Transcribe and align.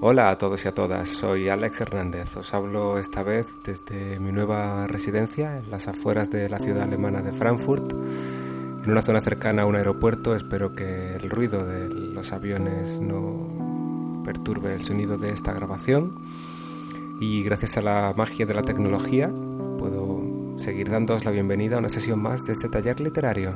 Hola 0.00 0.30
a 0.30 0.38
todos 0.38 0.64
y 0.64 0.68
a 0.68 0.74
todas, 0.74 1.08
soy 1.08 1.48
Alex 1.48 1.80
Hernández. 1.80 2.36
Os 2.36 2.54
hablo 2.54 3.00
esta 3.00 3.24
vez 3.24 3.58
desde 3.64 4.20
mi 4.20 4.30
nueva 4.30 4.86
residencia 4.86 5.58
en 5.58 5.72
las 5.72 5.88
afueras 5.88 6.30
de 6.30 6.48
la 6.48 6.60
ciudad 6.60 6.84
alemana 6.84 7.20
de 7.20 7.32
Frankfurt, 7.32 7.90
en 7.90 8.88
una 8.88 9.02
zona 9.02 9.20
cercana 9.20 9.62
a 9.62 9.66
un 9.66 9.74
aeropuerto. 9.74 10.36
Espero 10.36 10.76
que 10.76 11.16
el 11.16 11.28
ruido 11.28 11.64
de 11.64 11.88
los 11.88 12.32
aviones 12.32 13.00
no 13.00 14.22
perturbe 14.24 14.72
el 14.72 14.82
sonido 14.82 15.18
de 15.18 15.32
esta 15.32 15.52
grabación. 15.52 16.14
Y 17.20 17.42
gracias 17.42 17.76
a 17.76 17.82
la 17.82 18.14
magia 18.16 18.46
de 18.46 18.54
la 18.54 18.62
tecnología 18.62 19.32
puedo 19.78 20.54
seguir 20.58 20.90
dándoos 20.90 21.24
la 21.24 21.32
bienvenida 21.32 21.74
a 21.74 21.80
una 21.80 21.88
sesión 21.88 22.22
más 22.22 22.44
de 22.44 22.52
este 22.52 22.68
taller 22.68 23.00
literario. 23.00 23.52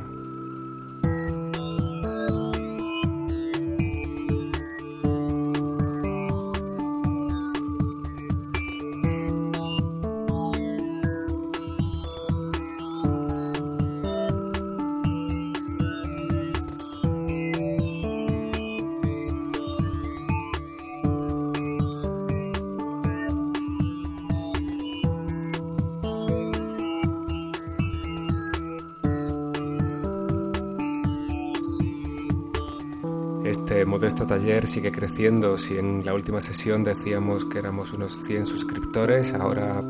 Este 33.62 33.86
modesto 33.86 34.26
taller 34.26 34.66
sigue 34.66 34.90
creciendo. 34.90 35.56
Si 35.56 35.78
en 35.78 36.04
la 36.04 36.12
última 36.14 36.40
sesión 36.40 36.82
decíamos 36.82 37.44
que 37.44 37.60
éramos 37.60 37.92
unos 37.92 38.12
100 38.24 38.44
suscriptores, 38.44 39.34
ahora 39.34 39.80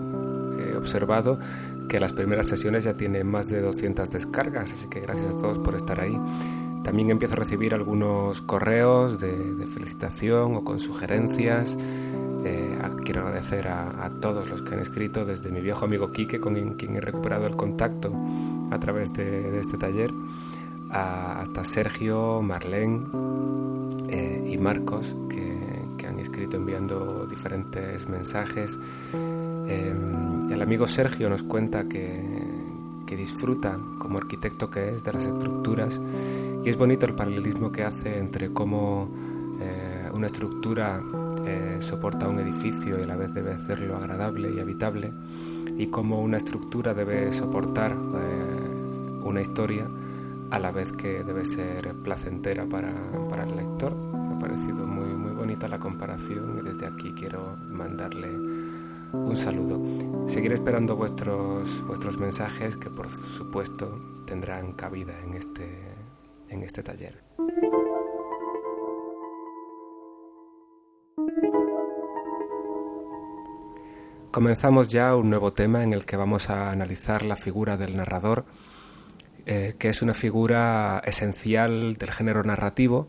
he 0.61 0.77
observado 0.77 1.39
que 1.89 1.99
las 1.99 2.13
primeras 2.13 2.47
sesiones 2.47 2.85
ya 2.85 2.99
tienen 2.99 3.27
más 3.27 3.49
de 3.49 3.63
200 3.63 4.11
descargas, 4.11 4.73
así 4.73 4.89
que 4.89 5.01
gracias 5.01 5.31
a 5.31 5.37
todos 5.39 5.59
por 5.59 5.75
estar 5.75 6.01
ahí. 6.01 6.21
También 6.85 7.11
empiezo 7.11 7.33
a 7.33 7.39
recibir 7.39 7.73
algunos 7.73 8.43
correos 8.43 9.19
de, 9.19 9.67
felicitación 9.67 10.55
o 10.55 10.65
con 10.65 10.79
sugerencias. 10.79 11.79
Eh, 12.45 12.79
quiero 13.07 13.23
agradecer 13.23 13.69
a, 13.69 14.11
todos 14.21 14.51
los 14.51 14.61
que 14.61 14.75
han 14.75 14.81
escrito, 14.81 15.25
desde 15.25 15.51
mi 15.51 15.63
viejo 15.63 15.87
amigo 15.87 16.13
Quique, 16.13 16.41
con 16.41 16.75
quien 16.75 16.97
he 16.97 17.01
recuperado 17.01 17.47
el 17.47 17.57
contacto 17.57 18.13
a 18.71 18.79
través 18.79 19.15
de, 19.15 19.59
este 19.59 19.79
taller, 19.79 20.13
hasta 20.91 21.65
Sergio, 21.65 22.43
Marlene, 22.43 23.33
y 24.53 24.59
Marcos, 24.59 25.17
que, 25.29 26.07
han 26.07 26.19
escrito 26.19 26.57
enviando 26.57 27.27
diferentes 27.27 28.09
mensajes. 28.09 28.79
Eh, 29.15 29.95
el 30.51 30.61
amigo 30.61 30.87
Sergio 30.89 31.31
nos 31.31 31.43
cuenta 31.43 31.89
que, 31.89 32.43
disfruta, 33.13 33.79
como 33.99 34.17
arquitecto 34.17 34.71
que 34.71 34.95
es, 34.95 35.05
de 35.05 35.13
las 35.13 35.25
estructuras 35.27 36.01
y 36.65 36.71
es 36.71 36.79
bonito 36.79 37.05
el 37.05 37.13
paralelismo 37.13 37.71
que 37.71 37.85
hace 37.85 38.19
entre 38.19 38.55
cómo 38.55 39.11
eh, 39.61 40.11
una 40.15 40.29
estructura 40.29 41.03
soporta 41.81 42.27
un 42.27 42.39
edificio 42.39 42.99
y 42.99 43.03
a 43.03 43.07
la 43.07 43.17
vez 43.17 43.35
debe 43.35 43.53
hacerlo 43.53 43.97
agradable 43.97 44.51
y 44.51 44.61
habitable 44.61 45.13
y 45.77 45.89
cómo 45.89 46.23
una 46.23 46.39
estructura 46.39 46.95
debe 46.95 47.31
soportar 47.35 47.95
una 47.95 49.43
historia 49.43 49.87
a 50.53 50.59
la 50.59 50.71
vez 50.71 50.93
que 50.93 51.25
debe 51.25 51.47
ser 51.47 51.95
placentera 52.03 52.67
para, 52.67 52.91
el 52.91 53.57
lector. 53.57 53.95
Me 53.95 54.35
ha 54.35 54.39
parecido 54.39 54.87
muy, 54.87 55.09
muy 55.09 55.33
bonita 55.33 55.67
la 55.67 55.79
comparación 55.79 56.59
y 56.59 56.63
desde 56.63 56.87
aquí 56.87 57.15
quiero 57.19 57.57
mandarle 57.57 58.29
un 58.29 59.35
saludo. 59.35 59.81
Seguiré 60.29 60.57
esperando 60.57 60.95
vuestros, 60.95 61.83
vuestros 61.87 62.19
mensajes 62.19 62.77
que 62.77 62.91
por 62.91 63.09
supuesto 63.09 63.99
tendrán 64.27 64.75
cabida 64.75 65.19
en 65.21 65.33
este, 65.33 65.97
en 66.51 66.63
este 66.63 66.83
taller. 66.83 67.25
Comenzamos 74.31 74.91
ya 74.91 75.17
un 75.17 75.31
nuevo 75.31 75.55
tema 75.55 75.83
en 75.83 75.95
el 75.95 76.05
que 76.05 76.17
vamos 76.17 76.51
a 76.51 76.71
analizar 76.71 77.23
la 77.23 77.37
figura 77.37 77.79
del 77.79 77.97
narrador 77.97 78.45
eh, 79.45 79.75
que 79.79 79.89
es 79.89 80.03
una 80.03 80.15
figura 80.15 81.03
esencial 81.05 81.97
del 81.97 82.13
género 82.13 82.45
narrativo, 82.45 83.09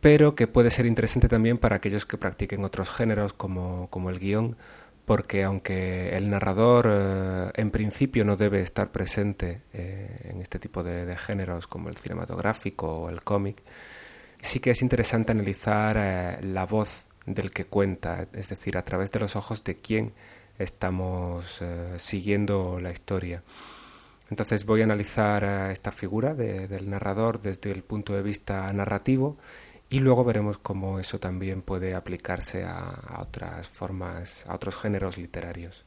pero 0.00 0.34
que 0.34 0.46
puede 0.46 0.70
ser 0.70 0.86
interesante 0.86 1.28
también 1.28 1.58
para 1.58 1.76
aquellos 1.76 2.06
que 2.06 2.16
practiquen 2.16 2.64
otros 2.64 2.90
géneros 2.90 3.34
como, 3.34 3.88
el 4.08 4.18
guion, 4.18 4.56
porque 5.04 5.44
aunque 5.44 6.16
el 6.16 6.30
narrador 6.30 6.88
eh, 6.90 7.50
en 7.56 7.70
principio 7.70 8.24
no 8.24 8.36
debe 8.36 8.62
estar 8.62 8.90
presente 8.90 9.60
eh, 9.74 10.30
en 10.30 10.40
este 10.40 10.58
tipo 10.58 10.82
de, 10.82 11.14
géneros 11.18 11.66
como 11.66 11.90
el 11.90 11.98
cinematográfico 11.98 12.86
o 12.86 13.10
el 13.10 13.22
cómic, 13.22 13.62
sí 14.40 14.60
que 14.60 14.70
es 14.70 14.80
interesante 14.80 15.32
analizar 15.32 16.38
la 16.42 16.64
voz 16.64 17.04
del 17.26 17.50
que 17.50 17.66
cuenta, 17.66 18.28
es 18.32 18.48
decir, 18.48 18.78
a 18.78 18.84
través 18.84 19.10
de 19.10 19.20
los 19.20 19.36
ojos 19.36 19.62
de 19.64 19.76
quién 19.76 20.12
estamos 20.58 21.60
siguiendo 21.98 22.80
la 22.80 22.92
historia. 22.92 23.42
Entonces 24.30 24.66
voy 24.66 24.80
a 24.80 24.84
analizar 24.84 25.44
eh, 25.44 25.72
esta 25.72 25.92
figura 25.92 26.34
del 26.34 26.90
narrador 26.90 27.40
desde 27.40 27.70
el 27.70 27.82
punto 27.82 28.14
de 28.14 28.22
vista 28.22 28.72
narrativo 28.72 29.36
y 29.88 30.00
luego 30.00 30.24
veremos 30.24 30.58
cómo 30.58 30.98
eso 30.98 31.20
también 31.20 31.62
puede 31.62 31.94
aplicarse 31.94 32.64
a, 32.64 33.20
otras 33.20 33.68
formas, 33.68 34.44
a 34.46 34.54
otros 34.54 34.76
géneros 34.76 35.16
literarios. 35.16 35.84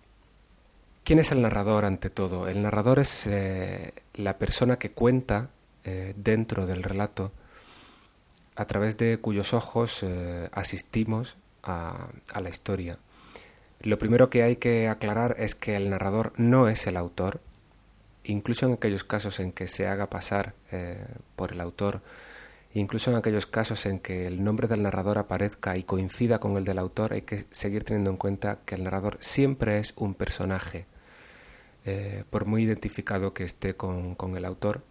¿Quién 1.03 1.19
es 1.19 1.31
el 1.31 1.41
narrador 1.41 1.83
ante 1.83 2.09
todo? 2.09 2.47
El 2.47 2.61
narrador 2.61 2.99
es 2.99 3.27
eh, 3.27 3.93
la 4.13 4.37
persona 4.37 4.77
que 4.77 4.91
cuenta 4.91 5.49
eh, 5.83 6.13
dentro 6.15 6.65
del 6.65 6.83
relato 6.83 7.31
a 8.55 8.65
través 8.65 8.97
de 8.97 9.17
cuyos 9.19 9.53
ojos 9.53 10.05
asistimos 10.51 11.37
a 11.63 12.09
la 12.41 12.49
historia. 12.49 12.99
Lo 13.81 13.97
primero 13.97 14.29
que 14.29 14.43
hay 14.43 14.57
que 14.57 14.89
aclarar 14.89 15.37
es 15.39 15.55
que 15.55 15.77
el 15.77 15.89
narrador 15.89 16.33
no 16.35 16.67
es 16.67 16.85
el 16.85 16.97
autor, 16.97 17.39
incluso 18.29 18.65
en 18.65 18.73
aquellos 18.73 19.03
casos 19.03 19.39
en 19.39 19.51
que 19.51 19.67
se 19.67 19.87
haga 19.87 20.09
pasar 20.09 20.53
eh, 20.71 21.03
por 21.35 21.51
el 21.51 21.61
autor, 21.61 22.01
incluso 22.73 23.09
en 23.11 23.17
aquellos 23.17 23.45
casos 23.45 23.85
en 23.85 23.99
que 23.99 24.25
el 24.27 24.43
nombre 24.43 24.67
del 24.67 24.83
narrador 24.83 25.17
aparezca 25.17 25.77
y 25.77 25.83
coincida 25.83 26.39
con 26.39 26.55
el 26.55 26.63
del 26.63 26.79
autor, 26.79 27.13
hay 27.13 27.23
que 27.23 27.45
seguir 27.49 27.83
teniendo 27.83 28.11
en 28.11 28.17
cuenta 28.17 28.59
que 28.65 28.75
el 28.75 28.83
narrador 28.83 29.17
siempre 29.19 29.79
es 29.79 29.93
un 29.95 30.13
personaje, 30.13 30.85
eh, 31.85 32.23
por 32.29 32.45
muy 32.45 32.63
identificado 32.63 33.33
que 33.33 33.43
esté 33.43 33.75
con, 33.75 34.15
el 34.35 34.45
autor. 34.45 34.83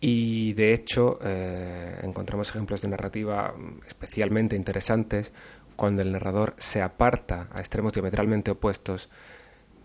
Y 0.00 0.52
de 0.54 0.74
hecho 0.74 1.20
eh, 1.22 2.00
encontramos 2.02 2.50
ejemplos 2.50 2.80
de 2.82 2.88
narrativa 2.88 3.54
especialmente 3.86 4.56
interesantes 4.56 5.32
cuando 5.76 6.02
el 6.02 6.12
narrador 6.12 6.54
se 6.58 6.82
aparta 6.82 7.48
a 7.52 7.60
extremos 7.60 7.92
diametralmente 7.92 8.50
opuestos 8.50 9.08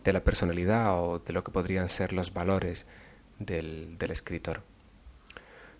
de 0.03 0.13
la 0.13 0.23
personalidad 0.23 1.01
o 1.01 1.19
de 1.19 1.33
lo 1.33 1.43
que 1.43 1.51
podrían 1.51 1.89
ser 1.89 2.13
los 2.13 2.33
valores 2.33 2.85
del, 3.39 3.97
escritor. 4.09 4.61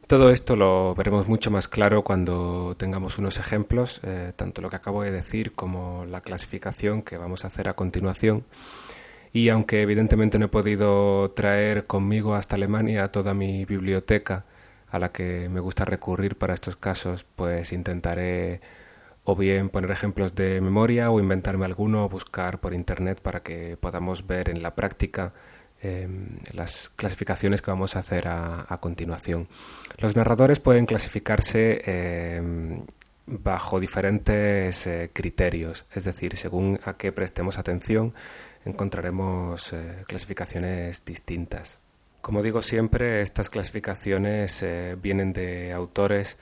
Todo 0.08 0.30
esto 0.30 0.56
lo 0.56 0.96
veremos 0.96 1.28
mucho 1.28 1.52
más 1.52 1.68
claro 1.68 2.04
cuando 2.04 2.76
tengamos 2.78 3.18
unos 3.18 3.40
ejemplos, 3.40 4.00
eh, 4.04 4.32
tanto 4.36 4.62
lo 4.62 4.70
que 4.70 4.78
acabo 4.78 5.04
de 5.04 5.12
decir 5.12 5.54
como 5.54 6.06
la 6.06 6.22
clasificación 6.22 7.02
que 7.02 7.18
vamos 7.18 7.44
a 7.44 7.48
hacer 7.48 7.68
a 7.68 7.76
continuación. 7.76 8.46
Y 9.34 9.50
aunque 9.50 9.82
evidentemente 9.82 10.40
no 10.40 10.46
he 10.46 10.50
podido 10.50 11.32
traer 11.32 11.86
conmigo 11.86 12.36
hasta 12.36 12.56
Alemania 12.56 13.12
toda 13.12 13.34
mi 13.34 13.66
biblioteca 13.66 14.46
a 14.90 15.00
la 15.00 15.12
que 15.12 15.50
me 15.50 15.60
gusta 15.60 15.84
recurrir 15.84 16.38
para 16.38 16.54
estos 16.54 16.78
casos, 16.78 17.26
pues 17.36 17.74
intentaré 17.74 18.62
o 19.30 19.36
bien 19.36 19.68
poner 19.68 19.92
ejemplos 19.92 20.36
de 20.36 20.62
memoria 20.62 21.12
o 21.12 21.20
inventarme 21.20 21.66
alguno 21.66 22.06
o 22.06 22.10
buscar 22.10 22.62
por 22.62 22.74
internet 22.74 23.20
para 23.20 23.44
que 23.44 23.76
podamos 23.76 24.26
ver 24.26 24.48
en 24.48 24.64
la 24.64 24.74
práctica 24.74 25.34
em, 25.82 26.38
las 26.54 26.88
clasificaciones 26.96 27.62
que 27.62 27.70
vamos 27.70 27.98
a 27.98 28.00
hacer 28.00 28.30
a, 28.30 28.78
continuación. 28.80 29.50
Los 29.98 30.16
narradores 30.16 30.62
pueden 30.62 30.86
clasificarse 30.86 31.82
em, 31.86 32.86
bajo 33.26 33.82
diferentes 33.82 34.88
eh, 34.88 35.10
criterios, 35.12 35.86
es 35.94 36.06
decir, 36.06 36.38
según 36.38 36.80
a 36.86 36.94
qué 36.94 37.12
prestemos 37.12 37.58
atención 37.58 38.14
encontraremos 38.64 39.74
eh, 39.74 40.06
clasificaciones 40.08 41.04
distintas. 41.04 41.80
Como 42.22 42.44
digo 42.44 42.62
siempre, 42.62 43.22
estas 43.22 43.50
clasificaciones 43.50 44.64
eh, 44.64 44.96
vienen 45.02 45.34
de 45.34 45.74
autores 45.74 46.38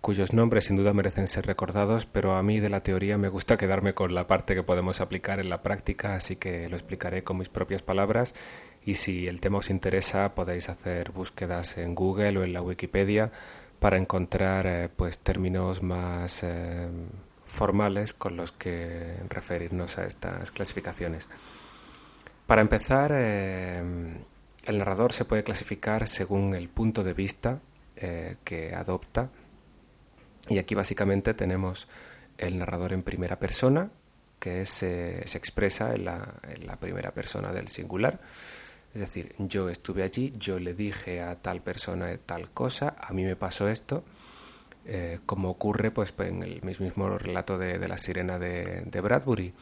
cuyos 0.00 0.32
nombres 0.32 0.64
sin 0.64 0.76
duda 0.76 0.92
merecen 0.92 1.28
ser 1.28 1.46
recordados, 1.46 2.06
pero 2.06 2.36
a 2.36 2.42
mí 2.42 2.60
de 2.60 2.68
la 2.68 2.82
teoría 2.82 3.18
me 3.18 3.28
gusta 3.28 3.56
quedarme 3.56 3.94
con 3.94 4.14
la 4.14 4.26
parte 4.26 4.54
que 4.54 4.62
podemos 4.62 5.00
aplicar 5.00 5.40
en 5.40 5.50
la 5.50 5.62
práctica, 5.62 6.14
así 6.14 6.36
que 6.36 6.68
lo 6.68 6.76
explicaré 6.76 7.24
con 7.24 7.38
mis 7.38 7.48
propias 7.48 7.82
palabras 7.82 8.34
y 8.84 8.94
si 8.94 9.26
el 9.26 9.40
tema 9.40 9.58
os 9.58 9.70
interesa 9.70 10.34
podéis 10.34 10.68
hacer 10.68 11.10
búsquedas 11.10 11.78
en 11.78 11.94
Google 11.94 12.38
o 12.38 12.44
en 12.44 12.52
la 12.52 12.62
Wikipedia 12.62 13.32
para 13.78 13.96
encontrar 13.96 14.66
eh, 14.66 14.88
pues 14.94 15.18
términos 15.18 15.82
más 15.82 16.42
eh, 16.42 16.88
formales 17.44 18.14
con 18.14 18.36
los 18.36 18.52
que 18.52 19.16
referirnos 19.28 19.98
a 19.98 20.04
estas 20.04 20.50
clasificaciones. 20.50 21.28
Para 22.46 22.62
empezar, 22.62 23.12
eh, 23.14 23.82
el 24.64 24.78
narrador 24.78 25.12
se 25.12 25.24
puede 25.24 25.44
clasificar 25.44 26.06
según 26.08 26.54
el 26.54 26.68
punto 26.68 27.04
de 27.04 27.14
vista 27.14 27.60
que 28.44 28.74
adopta. 28.76 29.28
Y 30.48 30.58
aquí 30.58 30.74
básicamente 30.74 31.34
tenemos 31.34 31.88
el 32.38 32.58
narrador 32.58 32.92
en 32.92 33.02
primera 33.02 33.38
persona, 33.38 33.90
que 34.38 34.64
se 34.64 35.20
expresa 35.20 35.94
en 35.94 36.04
la, 36.04 36.76
primera 36.80 37.12
persona 37.12 37.52
del 37.52 37.68
singular. 37.68 38.20
Es 38.94 39.00
decir, 39.00 39.34
yo 39.38 39.68
estuve 39.68 40.02
allí, 40.02 40.32
yo 40.38 40.58
le 40.58 40.74
dije 40.74 41.20
a 41.20 41.36
tal 41.36 41.60
persona 41.60 42.16
tal 42.24 42.50
cosa, 42.50 42.96
a 42.98 43.12
mí 43.12 43.24
me 43.24 43.36
pasó 43.36 43.68
esto, 43.68 44.04
eh, 44.86 45.18
como 45.26 45.50
ocurre 45.50 45.90
pues, 45.90 46.14
en 46.18 46.42
el 46.42 46.62
mismo 46.62 47.18
relato 47.18 47.58
de, 47.58 47.86
la 47.86 47.98
sirena 47.98 48.38
de, 48.38 49.00
Bradbury. 49.00 49.52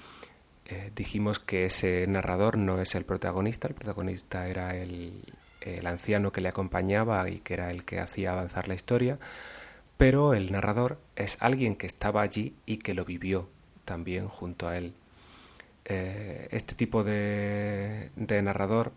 Eh, 0.67 0.93
dijimos 0.95 1.39
que 1.39 1.65
ese 1.65 2.07
narrador 2.07 2.59
no 2.59 2.81
es 2.81 2.95
el 2.95 3.05
protagonista, 3.05 3.69
el 3.69 3.75
protagonista 3.75 4.49
era 4.49 4.77
el 4.77 5.25
anciano 5.85 6.31
que 6.31 6.41
le 6.41 6.49
acompañaba 6.49 7.29
y 7.29 7.41
que 7.41 7.55
era 7.55 7.71
el 7.71 7.85
que 7.85 7.99
hacía 7.99 8.33
avanzar 8.33 8.69
la 8.69 8.75
historia, 8.75 9.19
pero 9.97 10.35
el 10.35 10.53
narrador 10.53 10.99
es 11.17 11.39
alguien 11.41 11.77
que 11.77 11.87
estaba 11.87 12.23
allí 12.23 12.55
y 12.67 12.79
que 12.79 12.95
lo 12.95 13.05
vivió 13.05 13.49
también 13.85 14.29
junto 14.29 14.69
a 14.69 14.77
él. 14.77 14.95
Eh, 15.85 16.49
este 16.51 16.75
tipo 16.75 17.05
de, 17.05 18.11
de 18.17 18.43
narrador 18.43 18.93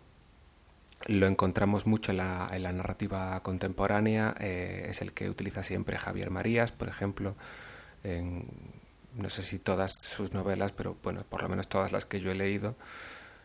lo 1.06 1.26
encontramos 1.26 1.86
mucho 1.86 2.10
en 2.10 2.18
la, 2.18 2.50
en 2.52 2.62
la 2.62 2.72
narrativa 2.72 3.40
contemporánea, 3.42 4.34
eh, 4.40 4.86
es 4.90 5.00
el 5.00 5.12
que 5.14 5.30
utiliza 5.30 5.62
siempre 5.62 5.98
Javier 5.98 6.30
Marías, 6.30 6.72
por 6.72 6.88
ejemplo, 6.88 7.36
en, 8.04 8.46
no 9.14 9.30
sé 9.30 9.42
si 9.42 9.58
todas 9.58 9.92
sus 9.92 10.32
novelas, 10.34 10.72
pero 10.72 10.96
bueno, 11.02 11.24
por 11.28 11.42
lo 11.42 11.48
menos 11.48 11.68
todas 11.68 11.92
las 11.92 12.04
que 12.04 12.20
yo 12.20 12.30
he 12.30 12.34
leído. 12.34 12.76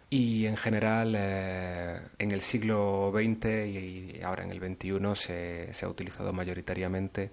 Y 0.10 0.46
en 0.46 0.56
general, 0.56 1.16
eh, 1.18 2.00
en 2.20 2.32
el 2.32 2.42
siglo 2.42 3.12
XX 3.14 3.46
y, 3.68 4.22
ahora 4.24 4.44
en 4.44 4.52
el 4.52 4.60
XXI 4.60 5.16
se, 5.16 5.74
se 5.74 5.86
ha 5.86 5.90
utilizado 5.90 6.32
mayoritariamente 6.32 7.32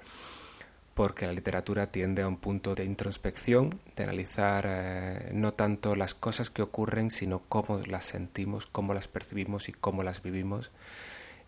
porque 0.94 1.26
la 1.26 1.32
literatura 1.32 1.90
tiende 1.90 2.22
a 2.22 2.28
un 2.28 2.36
punto 2.36 2.74
de 2.74 2.84
introspección, 2.84 3.78
de 3.96 4.04
analizar 4.04 4.64
eh, 4.69 5.30
no 5.32 5.54
tanto 5.54 5.94
las 5.94 6.14
cosas 6.14 6.50
que 6.50 6.62
ocurren, 6.62 7.10
sino 7.10 7.40
cómo 7.48 7.78
las 7.86 8.04
sentimos, 8.04 8.66
cómo 8.66 8.92
las 8.92 9.08
percibimos 9.08 9.68
y 9.68 9.72
cómo 9.72 10.02
las 10.02 10.22
vivimos. 10.22 10.70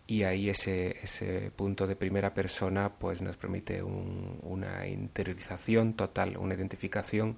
Y 0.07 0.23
ahí 0.23 0.49
ese, 0.49 0.97
ese 1.01 1.51
punto 1.55 1.87
de 1.87 1.95
primera 1.95 2.33
persona 2.33 2.93
pues 2.99 3.21
nos 3.21 3.37
permite 3.37 3.81
una 3.81 4.87
interiorización 4.87 5.93
total, 5.93 6.37
una 6.37 6.53
identificación 6.53 7.37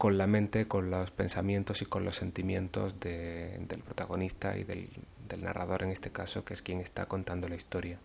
con 0.00 0.16
la 0.16 0.26
mente, 0.26 0.66
con 0.66 0.90
los 0.90 1.10
pensamientos 1.10 1.82
y 1.82 1.84
con 1.84 2.06
los 2.06 2.16
sentimientos 2.16 2.98
del 3.00 3.82
protagonista 3.84 4.56
y 4.56 4.64
del 4.64 4.88
narrador 5.42 5.82
en 5.82 5.90
este 5.90 6.10
caso, 6.10 6.42
que 6.42 6.54
es 6.54 6.62
quien 6.62 6.80
está 6.80 7.04
contando 7.04 7.50
la 7.50 7.56
historia. 7.56 7.98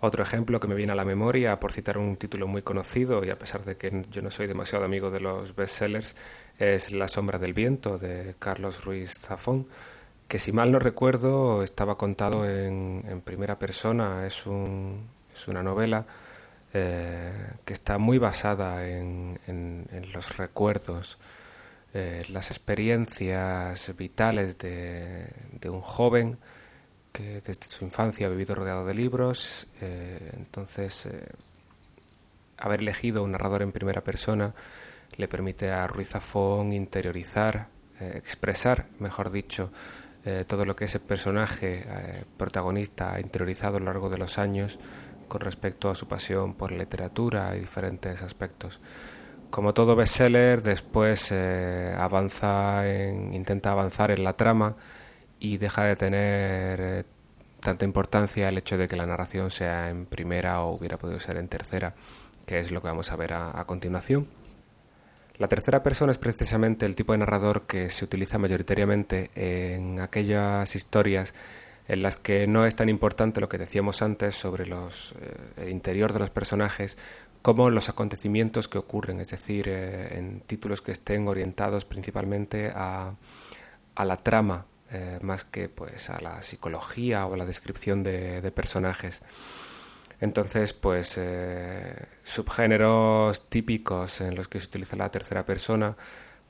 Otro 0.00 0.24
ejemplo 0.24 0.58
que 0.58 0.66
me 0.66 0.74
viene 0.74 0.90
a 0.90 0.96
la 0.96 1.04
memoria, 1.04 1.60
por 1.60 1.70
citar 1.70 1.98
un 1.98 2.16
título 2.16 2.48
muy 2.48 2.62
conocido, 2.62 3.24
y 3.24 3.30
a 3.30 3.38
pesar 3.38 3.64
de 3.64 3.76
que 3.76 4.04
yo 4.10 4.22
no 4.22 4.32
soy 4.32 4.48
demasiado 4.48 4.84
amigo 4.84 5.12
de 5.12 5.20
los 5.20 5.54
bestsellers, 5.54 6.16
es 6.58 6.90
La 6.90 7.06
sombra 7.06 7.38
del 7.38 7.54
viento 7.54 7.96
de 7.96 8.34
Carlos 8.40 8.84
Ruiz 8.84 9.12
Zafón, 9.16 9.68
que 10.26 10.40
si 10.40 10.50
mal 10.50 10.72
no 10.72 10.80
recuerdo 10.80 11.62
estaba 11.62 11.96
contado 11.96 12.44
en, 12.50 13.22
primera 13.24 13.56
persona, 13.56 14.26
es, 14.26 14.46
un, 14.46 15.06
es 15.32 15.46
una 15.46 15.62
novela 15.62 16.06
eh, 16.78 17.32
que 17.64 17.72
está 17.72 17.96
muy 17.96 18.18
basada 18.18 18.86
en, 18.86 19.38
los 20.12 20.36
recuerdos, 20.36 21.16
eh, 21.94 22.22
las 22.28 22.50
experiencias 22.50 23.96
vitales 23.96 24.58
de, 24.58 25.26
un 25.70 25.80
joven 25.80 26.36
que 27.12 27.40
desde 27.40 27.64
su 27.68 27.86
infancia 27.86 28.26
ha 28.26 28.30
vivido 28.30 28.54
rodeado 28.54 28.84
de 28.84 28.92
libros, 28.92 29.68
eh, 29.80 30.32
entonces 30.34 31.08
haber 32.58 32.80
elegido 32.80 33.24
un 33.24 33.32
narrador 33.32 33.62
en 33.62 33.72
primera 33.72 34.04
persona 34.04 34.54
le 35.16 35.28
permite 35.28 35.70
a 35.70 35.86
Ruiz 35.86 36.10
Zafón 36.10 36.74
interiorizar, 36.74 37.68
expresar, 38.00 38.84
mejor 38.98 39.30
dicho, 39.30 39.72
todo 40.46 40.66
lo 40.66 40.76
que 40.76 40.84
ese 40.84 41.00
personaje 41.00 42.26
protagonista 42.36 43.14
ha 43.14 43.20
interiorizado 43.20 43.76
a 43.76 43.80
lo 43.80 43.86
largo 43.86 44.10
de 44.10 44.18
los 44.18 44.36
años 44.36 44.78
con 45.28 45.40
respecto 45.40 45.90
a 45.90 45.94
su 45.94 46.08
pasión 46.08 46.54
por 46.54 46.72
literatura 46.72 47.56
y 47.56 47.60
diferentes 47.60 48.22
aspectos. 48.22 48.80
Como 49.50 49.74
todo 49.74 49.96
bestseller, 49.96 50.62
después 50.62 51.32
avanza 51.32 52.88
en, 52.88 53.32
intenta 53.32 53.72
avanzar 53.72 54.10
en 54.10 54.24
la 54.24 54.34
trama 54.34 54.76
y 55.38 55.58
deja 55.58 55.84
de 55.84 55.96
tener 55.96 56.80
eh, 56.80 57.04
tanta 57.60 57.84
importancia 57.84 58.48
el 58.48 58.58
hecho 58.58 58.78
de 58.78 58.88
que 58.88 58.96
la 58.96 59.06
narración 59.06 59.50
sea 59.50 59.90
en 59.90 60.06
primera 60.06 60.62
o 60.62 60.74
hubiera 60.74 60.98
podido 60.98 61.20
ser 61.20 61.36
en 61.36 61.48
tercera, 61.48 61.94
que 62.46 62.58
es 62.58 62.70
lo 62.70 62.80
que 62.80 62.88
vamos 62.88 63.12
a 63.12 63.16
ver 63.16 63.32
a, 63.32 63.64
continuación. 63.66 64.28
La 65.38 65.48
tercera 65.48 65.82
persona 65.82 66.12
es 66.12 66.18
precisamente 66.18 66.86
el 66.86 66.96
tipo 66.96 67.12
de 67.12 67.18
narrador 67.18 67.66
que 67.66 67.90
se 67.90 68.04
utiliza 68.04 68.38
mayoritariamente 68.38 69.30
en 69.34 70.00
aquellas 70.00 70.74
historias 70.74 71.34
en 71.88 72.02
las 72.02 72.16
que 72.16 72.46
no 72.46 72.66
es 72.66 72.74
tan 72.76 72.88
importante 72.88 73.40
lo 73.40 73.48
que 73.48 73.58
decíamos 73.58 74.02
antes 74.02 74.34
sobre 74.34 74.66
los, 74.66 75.14
eh, 75.20 75.62
el 75.62 75.68
interior 75.70 76.12
de 76.12 76.18
los 76.18 76.30
personajes 76.30 76.98
como 77.42 77.70
los 77.70 77.88
acontecimientos 77.88 78.66
que 78.66 78.78
ocurren, 78.78 79.20
es 79.20 79.30
decir, 79.30 79.68
eh, 79.68 80.18
en 80.18 80.40
títulos 80.40 80.82
que 80.82 80.90
estén 80.90 81.28
orientados 81.28 81.84
principalmente 81.84 82.72
a, 82.74 83.14
a 83.94 84.04
la 84.04 84.16
trama 84.16 84.66
eh, 84.90 85.18
más 85.22 85.44
que 85.44 85.68
pues 85.68 86.10
a 86.10 86.20
la 86.20 86.42
psicología 86.42 87.26
o 87.26 87.34
a 87.34 87.36
la 87.36 87.44
descripción 87.44 88.02
de, 88.02 88.52
personajes. 88.52 89.22
Entonces, 90.20 90.72
pues 90.72 91.20
subgéneros 92.22 93.48
típicos 93.50 94.22
en 94.22 94.34
los 94.34 94.48
que 94.48 94.58
se 94.60 94.66
utiliza 94.66 94.96
la 94.96 95.10
tercera 95.10 95.44
persona, 95.44 95.94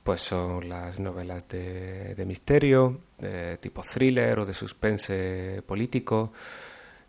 pues 0.07 0.21
son 0.21 0.69
las 0.69 1.01
novelas 1.01 1.49
de, 1.49 2.25
misterio, 2.27 3.01
de 3.19 3.59
tipo 3.59 3.83
thriller 3.83 4.39
o 4.39 4.47
de 4.47 4.55
suspense 4.55 5.63
político, 5.67 6.33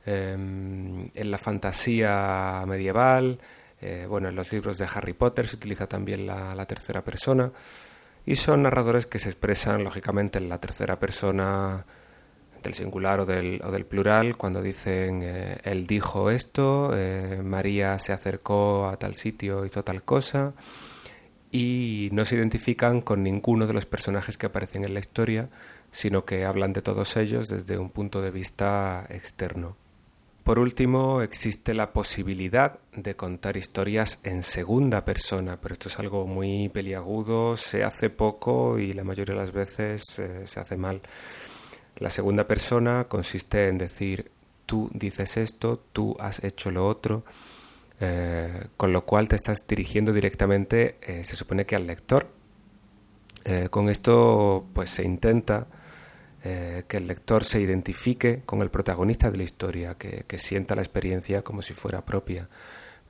em, 0.04 1.06
en 1.14 1.32
la 1.32 1.38
fantasía 1.38 2.64
medieval, 2.68 3.40
eh, 3.82 4.08
bueno, 4.10 4.30
en 4.30 4.36
los 4.36 4.52
libros 4.52 4.80
de 4.80 4.88
Harry 4.92 5.14
Potter 5.14 5.46
se 5.46 5.58
utiliza 5.58 5.86
también 5.88 6.26
la 6.26 6.66
tercera 6.66 7.04
persona 7.04 7.52
y 8.26 8.36
son 8.36 8.64
narradores 8.64 9.06
que 9.06 9.20
se 9.20 9.30
expresan 9.30 9.84
lógicamente 9.84 10.40
en 10.40 10.50
la 10.50 10.60
tercera 10.60 11.00
persona 11.00 11.86
del 12.64 12.74
singular 12.74 13.20
o 13.20 13.26
del, 13.28 13.62
o 13.64 13.72
del 13.72 13.86
plural 13.86 14.38
cuando 14.38 14.64
dicen 14.64 15.22
eh, 15.24 15.60
él 15.64 15.86
dijo 15.86 16.32
esto, 16.32 16.92
eh, 16.96 17.42
María 17.44 18.00
se 18.00 18.12
acercó 18.12 18.90
a 18.90 18.98
tal 18.98 19.14
sitio, 19.14 19.66
hizo 19.66 19.84
tal 19.84 20.04
cosa 20.04 20.56
y 21.52 22.10
no 22.12 22.26
se 22.26 22.36
identifican 22.36 23.02
con 23.02 23.24
ninguno 23.24 23.68
de 23.68 23.74
los 23.74 23.86
personajes 23.86 24.38
que 24.38 24.48
aparecen 24.48 24.84
en 24.84 24.94
la 24.94 25.00
historia, 25.00 25.50
sino 25.92 26.26
que 26.26 26.46
hablan 26.46 26.74
de 26.74 26.82
todos 26.82 27.18
ellos 27.18 27.48
desde 27.48 27.78
un 27.78 27.90
punto 27.90 28.22
de 28.22 28.32
vista 28.32 29.06
externo. 29.10 29.78
Por 30.44 30.60
último, 30.60 31.22
existe 31.22 31.74
la 31.74 31.92
posibilidad 31.92 32.80
de 32.96 33.18
contar 33.18 33.58
historias 33.58 34.20
en 34.24 34.44
segunda 34.44 35.04
persona, 35.04 35.60
pero 35.60 35.74
esto 35.74 35.90
es 35.90 36.00
algo 36.00 36.26
muy 36.26 36.70
peliagudo, 36.70 37.58
se 37.58 37.84
hace 37.84 38.10
poco 38.10 38.80
y 38.80 38.94
la 38.94 39.04
mayoría 39.04 39.36
de 39.36 39.42
las 39.42 39.52
veces 39.52 40.04
eh, 40.20 40.48
se 40.48 40.60
hace 40.62 40.78
mal. 40.78 41.02
La 41.98 42.10
segunda 42.10 42.48
persona 42.48 43.08
consiste 43.10 43.68
en 43.68 43.78
decir 43.78 44.32
tú 44.66 44.90
dices 44.94 45.36
esto, 45.36 45.84
tú 45.92 46.16
has 46.20 46.44
hecho 46.44 46.72
lo 46.72 46.88
otro, 46.88 47.26
eh, 48.00 48.68
con 48.78 48.94
lo 48.94 49.06
cual 49.06 49.28
te 49.30 49.36
estás 49.36 49.66
dirigiendo 49.68 50.14
directamente, 50.14 50.98
eh, 51.02 51.24
se 51.24 51.36
supone 51.36 51.66
que 51.66 51.76
al 51.76 51.88
lector. 51.88 52.28
con 53.70 53.88
esto 53.88 54.66
pues 54.74 54.90
se 54.90 55.04
intenta 55.04 55.68
eh, 56.50 56.84
que 56.88 56.96
el 56.96 57.08
lector 57.08 57.44
se 57.44 57.60
identifique 57.60 58.44
con 58.46 58.62
el 58.62 58.70
protagonista 58.70 59.32
de 59.32 59.38
la 59.38 59.44
historia, 59.44 59.96
que, 59.96 60.38
sienta 60.38 60.76
la 60.76 60.82
experiencia 60.82 61.42
como 61.42 61.62
si 61.62 61.74
fuera 61.74 62.06
propia. 62.06 62.48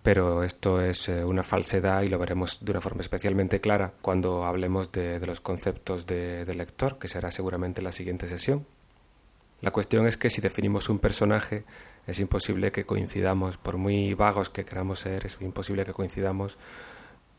Pero 0.01 0.43
esto 0.43 0.81
es 0.81 1.09
eh, 1.09 1.23
una 1.23 1.43
falsedad 1.43 2.01
y 2.01 2.09
lo 2.09 2.17
veremos 2.17 2.65
de 2.65 2.71
una 2.71 2.81
forma 2.81 3.01
especialmente 3.01 3.59
clara 3.61 3.93
cuando 4.01 4.45
hablemos 4.45 4.91
de, 4.91 5.19
los 5.25 5.41
conceptos 5.41 6.07
de, 6.07 6.45
lector, 6.55 6.97
que 6.97 7.07
será 7.09 7.29
seguramente 7.29 7.81
la 7.83 7.91
siguiente 7.91 8.27
sesión. 8.27 8.65
La 9.61 9.71
cuestión 9.71 10.07
es 10.07 10.17
que 10.17 10.29
si 10.29 10.41
definimos 10.41 10.89
un 10.89 10.97
personaje 10.97 11.63
es 12.07 12.19
imposible 12.19 12.71
que 12.71 12.85
coincidamos, 12.85 13.57
por 13.57 13.77
muy 13.77 14.13
vagos 14.13 14.49
que 14.49 14.65
queramos 14.65 15.01
ser, 15.01 15.25
es 15.25 15.37
imposible 15.41 15.85
que 15.85 15.93
coincidamos 15.93 16.57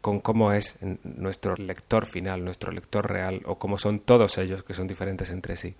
con 0.00 0.20
cómo 0.20 0.52
es 0.52 0.76
nuestro 1.02 1.56
lector 1.56 2.06
final, 2.06 2.44
nuestro 2.44 2.70
lector 2.70 3.10
real, 3.10 3.42
o 3.46 3.58
cómo 3.58 3.78
son 3.78 3.98
todos 3.98 4.38
ellos, 4.38 4.62
que 4.62 4.74
son 4.74 4.86
diferentes 4.86 5.30
entre 5.30 5.56
sí. 5.56 5.74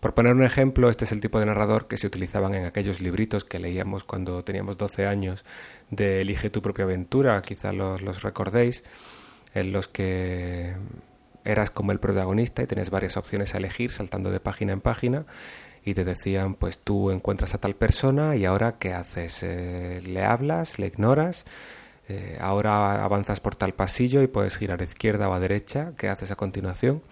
Por 0.00 0.14
poner 0.14 0.34
un 0.34 0.44
ejemplo, 0.44 0.90
este 0.90 1.04
es 1.04 1.12
el 1.12 1.20
tipo 1.20 1.40
de 1.40 1.46
narrador 1.46 1.88
que 1.88 1.96
se 1.96 2.06
utilizaban 2.06 2.54
en 2.54 2.66
aquellos 2.66 3.00
libritos 3.00 3.44
que 3.44 3.58
leíamos 3.58 4.04
cuando 4.04 4.44
teníamos 4.44 4.78
12 4.78 5.06
años 5.06 5.44
de 5.90 6.20
Elige 6.20 6.50
tu 6.50 6.62
propia 6.62 6.84
aventura, 6.84 7.40
quizá 7.42 7.72
los, 7.72 8.22
recordéis, 8.22 8.84
en 9.54 9.72
los 9.72 9.88
que 9.88 10.76
eras 11.44 11.70
como 11.70 11.92
el 11.92 12.00
protagonista 12.00 12.62
y 12.62 12.66
tenías 12.66 12.90
varias 12.90 13.16
opciones 13.16 13.54
a 13.54 13.58
elegir 13.58 13.90
saltando 13.90 14.30
de 14.30 14.40
página 14.40 14.72
en 14.72 14.80
página 14.80 15.26
y 15.84 15.94
te 15.94 16.04
decían 16.04 16.54
pues 16.54 16.78
tú 16.78 17.10
encuentras 17.10 17.54
a 17.54 17.58
tal 17.58 17.74
persona 17.74 18.36
y 18.36 18.44
ahora 18.44 18.78
qué 18.78 18.94
haces 18.94 19.42
eh, 19.42 20.02
le 20.04 20.24
hablas 20.24 20.78
le 20.78 20.86
ignoras 20.86 21.44
eh, 22.08 22.38
ahora 22.40 23.04
avanzas 23.04 23.40
por 23.40 23.56
tal 23.56 23.74
pasillo 23.74 24.22
y 24.22 24.26
puedes 24.26 24.56
girar 24.56 24.80
a 24.80 24.84
izquierda 24.84 25.28
o 25.28 25.34
a 25.34 25.40
derecha 25.40 25.92
qué 25.96 26.08
haces 26.08 26.30
a 26.30 26.36
continuación 26.36 27.02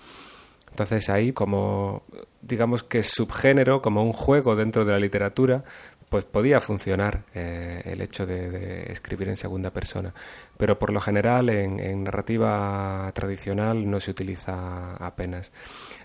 entonces 0.70 1.10
ahí 1.10 1.32
como 1.32 2.02
digamos 2.40 2.82
que 2.82 3.02
subgénero 3.02 3.82
como 3.82 4.02
un 4.02 4.12
juego 4.12 4.56
dentro 4.56 4.84
de 4.84 4.92
la 4.92 4.98
literatura 4.98 5.64
pues 6.12 6.26
podía 6.26 6.60
funcionar 6.60 7.24
eh, 7.32 7.80
el 7.86 8.02
hecho 8.02 8.26
de, 8.26 8.92
escribir 8.92 9.30
en 9.30 9.36
segunda 9.36 9.70
persona, 9.70 10.12
pero 10.58 10.78
por 10.78 10.92
lo 10.92 11.00
general 11.00 11.48
en, 11.48 12.04
narrativa 12.04 13.10
tradicional 13.14 13.90
no 13.90 13.98
se 13.98 14.10
utiliza 14.10 14.94
apenas. 14.96 15.52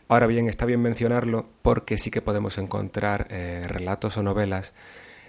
Ahora 0.08 0.26
bien, 0.28 0.48
está 0.48 0.66
bien 0.66 0.82
mencionarlo 0.82 1.50
porque 1.62 1.98
sí 1.98 2.10
que 2.10 2.22
podemos 2.22 2.58
encontrar 2.58 3.28
eh, 3.32 3.66
relatos 3.68 4.16
o 4.16 4.24
novelas 4.24 4.74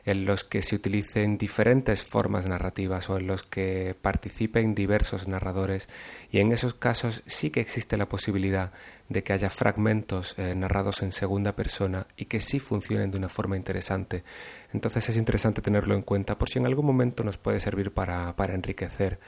en 0.08 0.24
los 0.24 0.42
que 0.42 0.62
se 0.62 0.74
utilicen 0.74 1.36
diferentes 1.36 2.02
formas 2.02 2.46
narrativas 2.46 3.10
o 3.10 3.18
en 3.18 3.26
los 3.26 3.42
que 3.42 3.94
participen 4.00 4.74
diversos 4.74 5.28
narradores 5.28 5.90
y 6.30 6.40
en 6.40 6.50
esos 6.50 6.72
casos 6.72 7.22
sí 7.26 7.50
que 7.50 7.60
existe 7.60 7.98
la 7.98 8.08
posibilidad 8.08 8.72
de 9.10 9.22
que 9.22 9.34
haya 9.34 9.50
fragmentos 9.50 10.34
eh, 10.38 10.54
narrados 10.54 11.02
en 11.02 11.12
segunda 11.12 11.54
persona 11.54 12.06
y 12.16 12.24
que 12.24 12.40
sí 12.40 12.58
funcionen 12.58 13.10
de 13.10 13.18
una 13.18 13.28
forma 13.28 13.56
interesante. 13.56 14.24
Entonces 14.72 15.10
es 15.10 15.18
interesante 15.18 15.60
tenerlo 15.60 15.94
en 15.94 16.02
cuenta 16.02 16.38
por 16.38 16.48
si 16.48 16.58
en 16.58 16.66
algún 16.66 16.86
momento 16.86 17.22
nos 17.22 17.36
puede 17.36 17.60
servir 17.60 17.92
para, 17.92 18.32
para 18.32 18.54
enriquecer 18.54 19.18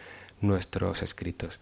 nuestros 0.41 1.03
escritos. 1.03 1.61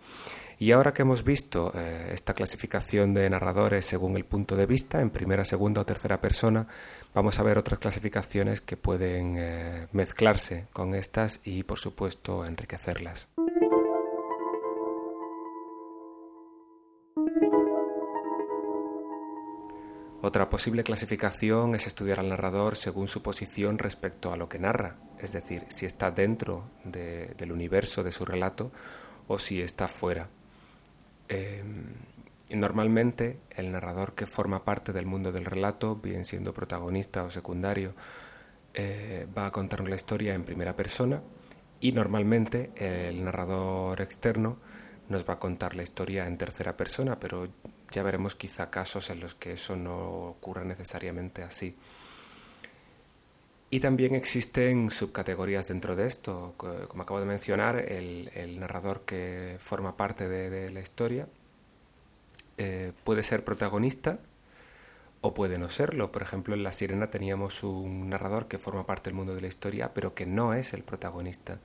Y 0.61 0.73
ahora 0.73 0.93
que 0.93 1.03
hemos 1.03 1.23
visto 1.23 1.73
eh, 1.77 2.11
esta 2.13 2.35
clasificación 2.35 3.15
de 3.15 3.31
narradores 3.31 3.85
según 3.85 4.17
el 4.17 4.25
punto 4.25 4.57
de 4.57 4.67
vista, 4.67 5.01
en 5.01 5.11
primera, 5.11 5.45
segunda 5.45 5.83
o 5.83 5.87
tercera 5.87 6.21
persona, 6.21 6.67
vamos 7.15 7.39
a 7.39 7.45
ver 7.45 7.59
otras 7.59 7.79
clasificaciones 7.79 8.61
que 8.61 8.77
pueden 8.77 9.37
eh, 9.39 9.87
mezclarse 9.93 10.67
con 10.73 10.95
estas 10.95 11.41
y, 11.45 11.63
por 11.63 11.79
supuesto, 11.79 12.45
enriquecerlas. 12.45 13.29
Otra 20.21 20.49
posible 20.49 20.83
clasificación 20.83 21.77
es 21.77 21.87
estudiar 21.87 22.19
al 22.19 22.29
narrador 22.29 22.75
según 22.75 23.07
su 23.07 23.23
posición 23.23 23.79
respecto 23.79 24.33
a 24.33 24.37
lo 24.37 24.49
que 24.49 24.59
narra, 24.59 24.97
es 25.21 25.33
decir, 25.33 25.65
si 25.69 25.87
está 25.87 26.11
dentro 26.11 26.71
del 26.85 27.53
universo 27.53 28.03
de 28.03 28.13
su 28.13 28.25
relato 28.25 28.71
o 29.27 29.39
si 29.39 29.61
está 29.61 29.89
fuera. 29.89 30.29
Eh, 31.29 31.63
normalmente 32.51 33.39
el 33.51 33.71
narrador 33.73 34.15
que 34.15 34.27
forma 34.27 34.65
parte 34.65 34.93
del 34.93 35.07
mundo 35.07 35.33
del 35.33 35.45
relato, 35.45 35.97
bien 35.97 36.25
siendo 36.25 36.55
protagonista 36.55 37.25
o 37.25 37.31
secundario, 37.31 37.95
eh, 38.75 39.27
va 39.37 39.47
a 39.47 39.51
contar 39.51 39.87
la 39.89 39.97
historia 39.97 40.35
en 40.35 40.45
primera 40.45 40.75
persona 40.75 41.23
y 41.81 41.93
normalmente 41.93 42.71
el 42.77 43.25
narrador 43.25 44.01
externo 44.01 44.59
nos 45.09 45.29
va 45.29 45.35
a 45.35 45.39
contar 45.39 45.75
la 45.75 45.83
historia 45.83 46.27
en 46.27 46.37
tercera 46.37 46.77
persona, 46.77 47.19
pero 47.19 47.49
ya 47.91 48.03
veremos 48.03 48.35
quizá 48.35 48.71
casos 48.71 49.11
en 49.11 49.21
los 49.21 49.35
que 49.35 49.53
eso 49.53 49.77
no 49.77 50.29
ocurra 50.29 50.65
necesariamente 50.65 51.43
así. 51.43 51.77
Y 53.71 53.81
también 53.81 54.15
existen 54.15 54.91
subcategorías 54.91 55.69
dentro 55.69 55.95
de 55.95 56.07
esto, 56.07 56.55
como 56.57 57.03
acabo 57.03 57.21
de 57.21 57.27
mencionar, 57.27 57.77
el, 57.77 58.59
narrador 58.59 59.03
que 59.03 59.57
forma 59.61 59.97
parte 59.97 60.27
de, 60.27 60.71
la 60.71 60.81
historia 60.81 61.29
eh, 62.57 62.93
puede 63.05 63.23
ser 63.23 63.45
protagonista 63.45 64.21
o 65.21 65.35
puede 65.35 65.59
no 65.59 65.69
serlo. 65.69 66.11
Por 66.13 66.23
ejemplo, 66.23 66.55
en 66.55 66.63
La 66.63 66.73
Sirena 66.73 67.11
teníamos 67.11 67.63
un 67.63 68.09
narrador 68.09 68.49
que 68.49 68.57
forma 68.57 68.87
parte 68.87 69.11
del 69.11 69.17
mundo 69.17 69.35
de 69.35 69.43
la 69.43 69.49
historia, 69.49 69.93
pero 69.93 70.15
que 70.15 70.25
no 70.25 70.55
es 70.55 70.73
el 70.73 70.83
protagonista, 70.83 71.59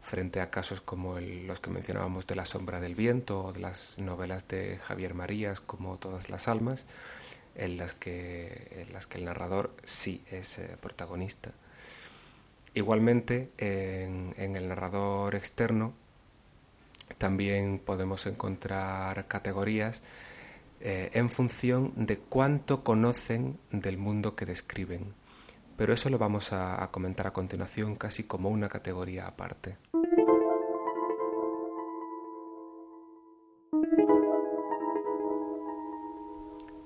frente 0.00 0.40
a 0.40 0.50
casos 0.50 0.80
como 0.80 1.20
los 1.20 1.60
que 1.60 1.70
mencionábamos 1.70 2.26
de 2.26 2.36
La 2.36 2.46
Sombra 2.46 2.80
del 2.80 2.94
Viento 2.94 3.44
o 3.44 3.52
de 3.52 3.60
las 3.60 3.98
novelas 3.98 4.48
de 4.48 4.78
Javier 4.78 5.12
Marías, 5.12 5.60
como 5.60 5.98
Todas 5.98 6.30
las 6.30 6.48
Almas 6.48 6.86
en 7.56 7.76
las 7.76 7.94
que, 7.94 8.84
en 8.86 8.92
las 8.92 9.06
que 9.06 9.18
el 9.18 9.24
narrador 9.24 9.74
sí 9.84 10.22
es 10.30 10.58
eh, 10.58 10.76
protagonista. 10.80 11.52
Igualmente, 12.74 13.50
en, 13.58 14.56
el 14.56 14.68
narrador 14.68 15.36
externo 15.36 15.94
también 17.18 17.78
podemos 17.78 18.26
encontrar 18.26 19.28
categorías 19.28 20.02
eh, 20.80 21.10
en 21.12 21.30
función 21.30 21.92
de 21.94 22.18
cuánto 22.18 22.82
conocen 22.82 23.58
del 23.70 23.96
mundo 23.96 24.34
que 24.34 24.44
describen. 24.44 25.14
Pero 25.76 25.92
eso 25.92 26.08
lo 26.08 26.18
vamos 26.18 26.52
a 26.52 26.88
comentar 26.90 27.28
a 27.28 27.32
continuación 27.32 27.94
casi 27.94 28.24
como 28.24 28.48
una 28.48 28.68
categoría 28.68 29.26
aparte. 29.28 29.76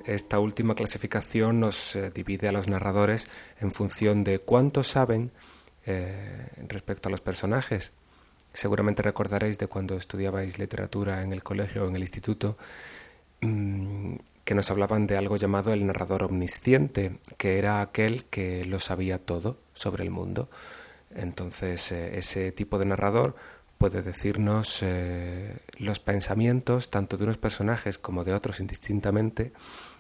Esta 0.09 0.39
última 0.39 0.75
clasificación 0.75 1.61
nos 1.61 1.95
eh, 1.95 2.09
divide 2.09 2.49
a 2.49 2.53
los 2.53 2.67
narradores 2.67 3.29
en 3.61 3.73
función 3.73 4.25
de 4.25 4.39
cuánto 4.39 4.83
saben 4.83 5.33
eh, 5.85 6.47
respecto 6.67 7.11
a 7.11 7.13
los 7.13 7.21
personajes. 7.21 7.93
Seguramente 8.55 9.03
recordaréis 9.03 9.59
de 9.59 9.67
cuando 9.67 9.99
estudiabais 9.99 10.59
literatura 10.59 11.23
en 11.23 11.35
el 11.35 11.43
colegio 11.43 11.85
o 11.85 11.89
en 11.89 11.97
el 11.97 12.01
instituto 12.01 12.57
mm, 13.43 14.15
que 14.47 14.55
nos 14.55 14.71
hablaban 14.71 15.07
de 15.07 15.19
algo 15.19 15.37
llamado 15.37 15.75
el 15.75 15.87
narrador 15.87 16.23
omnisciente, 16.23 17.19
que 17.37 17.59
era 17.59 17.83
aquel 17.83 18.25
que 18.25 18.65
lo 18.65 18.81
sabía 18.81 19.19
todo 19.19 19.59
sobre 19.75 20.05
el 20.05 20.11
mundo. 20.11 20.49
Entonces, 21.15 21.93
eh, 21.93 22.17
ese 22.17 22.51
tipo 22.53 22.79
de 22.79 22.87
narrador 22.87 23.37
puede 23.77 24.03
decirnos 24.03 24.83
los 25.79 26.01
pensamientos 26.01 26.91
tanto 26.91 27.17
de 27.17 27.23
unos 27.23 27.39
personajes 27.39 27.97
como 27.97 28.25
de 28.25 28.35
otros 28.35 28.59
indistintamente 28.59 29.53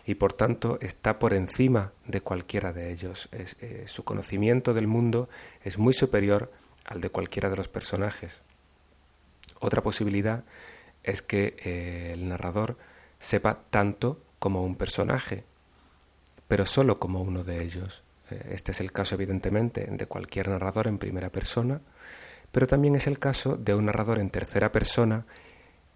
y 0.08 0.14
por 0.14 0.32
tanto 0.32 0.78
está 0.80 1.18
por 1.18 1.34
encima 1.34 1.92
de 2.06 2.22
cualquiera 2.22 2.72
de 2.72 2.90
ellos. 2.92 3.28
Eh, 3.30 3.84
su 3.86 4.04
conocimiento 4.04 4.72
del 4.72 4.86
mundo 4.86 5.28
es 5.62 5.76
muy 5.76 5.92
superior 5.92 6.50
al 6.86 7.02
de 7.02 7.10
cualquiera 7.10 7.50
de 7.50 7.56
los 7.56 7.68
personajes. 7.68 8.40
Otra 9.60 9.82
posibilidad 9.82 10.44
es 11.02 11.20
que 11.20 11.56
eh, 11.62 12.12
el 12.14 12.26
narrador 12.26 12.78
sepa 13.18 13.60
tanto 13.68 14.18
como 14.38 14.64
un 14.64 14.76
personaje, 14.76 15.44
pero 16.48 16.64
solo 16.64 16.98
como 16.98 17.20
uno 17.20 17.44
de 17.44 17.62
ellos. 17.62 18.02
Eh, 18.30 18.52
este 18.52 18.72
es 18.72 18.80
el 18.80 18.92
caso, 18.92 19.14
evidentemente, 19.14 19.88
de 19.90 20.06
cualquier 20.06 20.48
narrador 20.48 20.86
en 20.86 20.96
primera 20.96 21.28
persona, 21.28 21.82
pero 22.50 22.66
también 22.66 22.94
es 22.94 23.08
el 23.08 23.18
caso 23.18 23.58
de 23.58 23.74
un 23.74 23.84
narrador 23.84 24.20
en 24.20 24.30
tercera 24.30 24.72
persona 24.72 25.26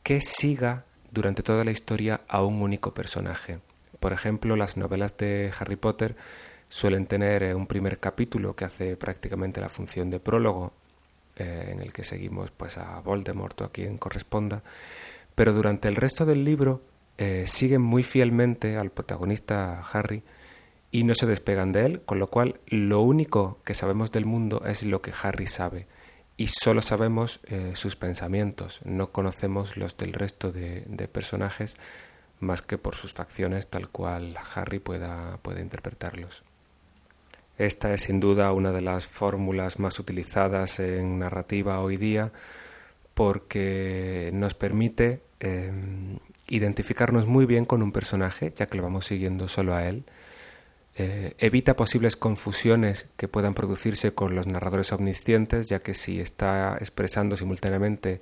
que 0.02 0.20
siga 0.20 0.84
durante 1.10 1.42
toda 1.42 1.64
la 1.64 1.70
historia 1.70 2.20
a 2.28 2.42
un 2.42 2.60
único 2.60 2.92
personaje. 2.92 3.60
Por 4.02 4.12
ejemplo, 4.12 4.56
las 4.56 4.76
novelas 4.76 5.16
de 5.16 5.52
Harry 5.60 5.76
Potter 5.76 6.16
suelen 6.68 7.06
tener 7.06 7.44
eh, 7.44 7.54
un 7.54 7.68
primer 7.68 8.00
capítulo 8.00 8.56
que 8.56 8.64
hace 8.64 8.96
prácticamente 8.96 9.60
la 9.60 9.68
función 9.68 10.10
de 10.10 10.18
prólogo, 10.18 10.72
eh, 11.36 11.68
en 11.70 11.78
el 11.78 11.92
que 11.92 12.02
seguimos 12.02 12.50
pues 12.50 12.78
a 12.78 12.98
Voldemort 12.98 13.60
o 13.60 13.64
a 13.66 13.70
quien 13.70 13.98
corresponda, 13.98 14.64
pero 15.36 15.52
durante 15.52 15.86
el 15.86 15.94
resto 15.94 16.26
del 16.26 16.44
libro 16.44 16.82
eh, 17.16 17.44
siguen 17.46 17.80
muy 17.80 18.02
fielmente 18.02 18.76
al 18.76 18.90
protagonista 18.90 19.80
Harry 19.92 20.24
y 20.90 21.04
no 21.04 21.14
se 21.14 21.26
despegan 21.26 21.70
de 21.70 21.86
él, 21.86 22.02
con 22.02 22.18
lo 22.18 22.28
cual 22.28 22.58
lo 22.66 23.02
único 23.02 23.60
que 23.64 23.74
sabemos 23.74 24.10
del 24.10 24.26
mundo 24.26 24.64
es 24.66 24.82
lo 24.82 25.00
que 25.00 25.12
Harry 25.22 25.46
sabe 25.46 25.86
y 26.36 26.48
solo 26.48 26.82
sabemos 26.82 27.40
sus 27.74 27.94
pensamientos, 27.94 28.80
no 28.84 29.12
conocemos 29.12 29.76
los 29.76 29.96
del 29.96 30.12
resto 30.12 30.50
de 30.50 31.08
personajes 31.12 31.76
más 32.42 32.62
que 32.62 32.78
por 32.78 32.94
sus 32.94 33.12
facciones 33.12 33.68
tal 33.68 33.88
cual 33.88 34.36
Harry 34.54 34.78
pueda, 34.78 35.38
interpretarlos. 35.58 36.42
Esta 37.58 37.92
es 37.92 38.02
sin 38.02 38.20
duda 38.20 38.52
una 38.52 38.72
de 38.72 38.80
las 38.80 39.06
fórmulas 39.06 39.78
más 39.78 39.98
utilizadas 39.98 40.80
en 40.80 41.18
narrativa 41.18 41.80
hoy 41.80 41.96
día 41.96 42.32
porque 43.14 44.30
nos 44.32 44.54
permite 44.54 45.22
em, 45.40 46.18
identificarnos 46.48 47.26
muy 47.26 47.46
bien 47.46 47.64
con 47.64 47.82
un 47.82 47.92
personaje, 47.92 48.52
ya 48.56 48.66
que 48.66 48.76
lo 48.76 48.82
vamos 48.82 49.06
siguiendo 49.06 49.48
solo 49.48 49.74
a 49.74 49.86
él. 49.88 50.04
Eh, 50.94 51.34
evita 51.38 51.74
posibles 51.74 52.16
confusiones 52.16 53.06
que 53.16 53.28
puedan 53.28 53.54
producirse 53.54 54.12
con 54.12 54.34
los 54.34 54.46
narradores 54.46 54.92
omniscientes, 54.92 55.68
ya 55.68 55.80
que 55.80 55.94
si 55.94 56.20
está 56.20 56.76
expresando 56.80 57.36
simultáneamente 57.36 58.20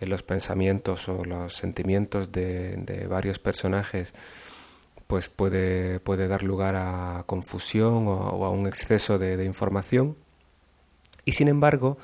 los 0.00 0.22
pensamientos 0.22 1.08
o 1.08 1.24
los 1.24 1.54
sentimientos 1.54 2.32
de, 2.32 3.06
varios 3.08 3.38
personajes 3.38 4.14
pues 5.06 5.28
puede, 5.28 6.00
puede, 6.00 6.28
dar 6.28 6.42
lugar 6.42 6.76
a 6.76 7.24
confusión 7.26 8.06
o, 8.06 8.44
a 8.44 8.50
un 8.50 8.66
exceso 8.66 9.18
de, 9.18 9.44
información 9.44 10.16
y 11.24 11.32
sin 11.32 11.48
embargo 11.48 11.98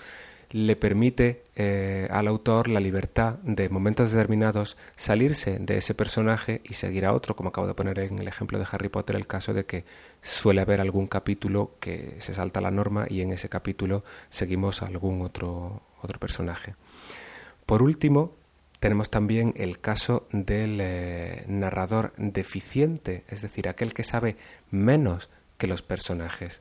le 0.50 0.76
permite 0.76 1.44
eh, 1.56 2.06
al 2.10 2.28
autor 2.28 2.68
la 2.68 2.80
libertad 2.80 3.34
de 3.42 3.68
momentos 3.68 4.12
determinados 4.12 4.76
salirse 4.94 5.58
de 5.58 5.78
ese 5.78 5.94
personaje 5.94 6.60
y 6.64 6.74
seguir 6.74 7.04
a 7.04 7.12
otro, 7.12 7.34
como 7.34 7.48
acabo 7.48 7.66
de 7.66 7.74
poner 7.74 7.98
en 7.98 8.18
el 8.18 8.28
ejemplo 8.28 8.58
de 8.58 8.66
Harry 8.70 8.88
Potter, 8.88 9.16
el 9.16 9.26
caso 9.26 9.54
de 9.54 9.66
que 9.66 9.84
suele 10.22 10.60
haber 10.60 10.80
algún 10.80 11.08
capítulo 11.08 11.72
que 11.80 12.16
se 12.20 12.32
salta 12.32 12.60
la 12.60 12.70
norma 12.70 13.06
y 13.08 13.22
en 13.22 13.32
ese 13.32 13.48
capítulo 13.48 14.04
seguimos 14.28 14.82
a 14.82 14.86
algún 14.86 15.22
otro, 15.22 15.82
otro 16.00 16.20
personaje. 16.20 16.74
Por 17.66 17.82
último, 17.82 18.37
tenemos 18.78 19.11
también 19.11 19.52
el 19.56 19.80
caso 19.80 20.28
del 20.30 20.78
eh, 20.80 21.44
narrador 21.49 22.12
deficiente, 22.16 23.25
es 23.28 23.42
decir, 23.42 23.68
aquel 23.68 23.92
que 23.92 24.04
sabe 24.04 24.37
menos 24.70 25.30
que 25.58 25.66
los 25.66 25.82
personajes. 25.82 26.61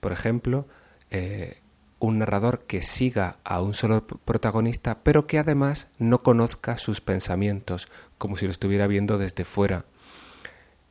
Por 0.00 0.12
ejemplo, 0.12 0.66
eh, 1.10 1.58
un 1.98 2.18
narrador 2.18 2.64
que 2.66 2.80
siga 2.80 3.38
a 3.44 3.60
un 3.60 3.74
solo 3.74 4.06
protagonista, 4.06 5.02
pero 5.02 5.26
que 5.26 5.38
además 5.38 5.88
no 5.98 6.22
conozca 6.22 6.78
sus 6.78 7.02
pensamientos, 7.02 7.88
como 8.16 8.38
si 8.38 8.46
lo 8.46 8.50
estuviera 8.50 8.86
viendo 8.86 9.18
desde 9.18 9.44
fuera. 9.44 9.84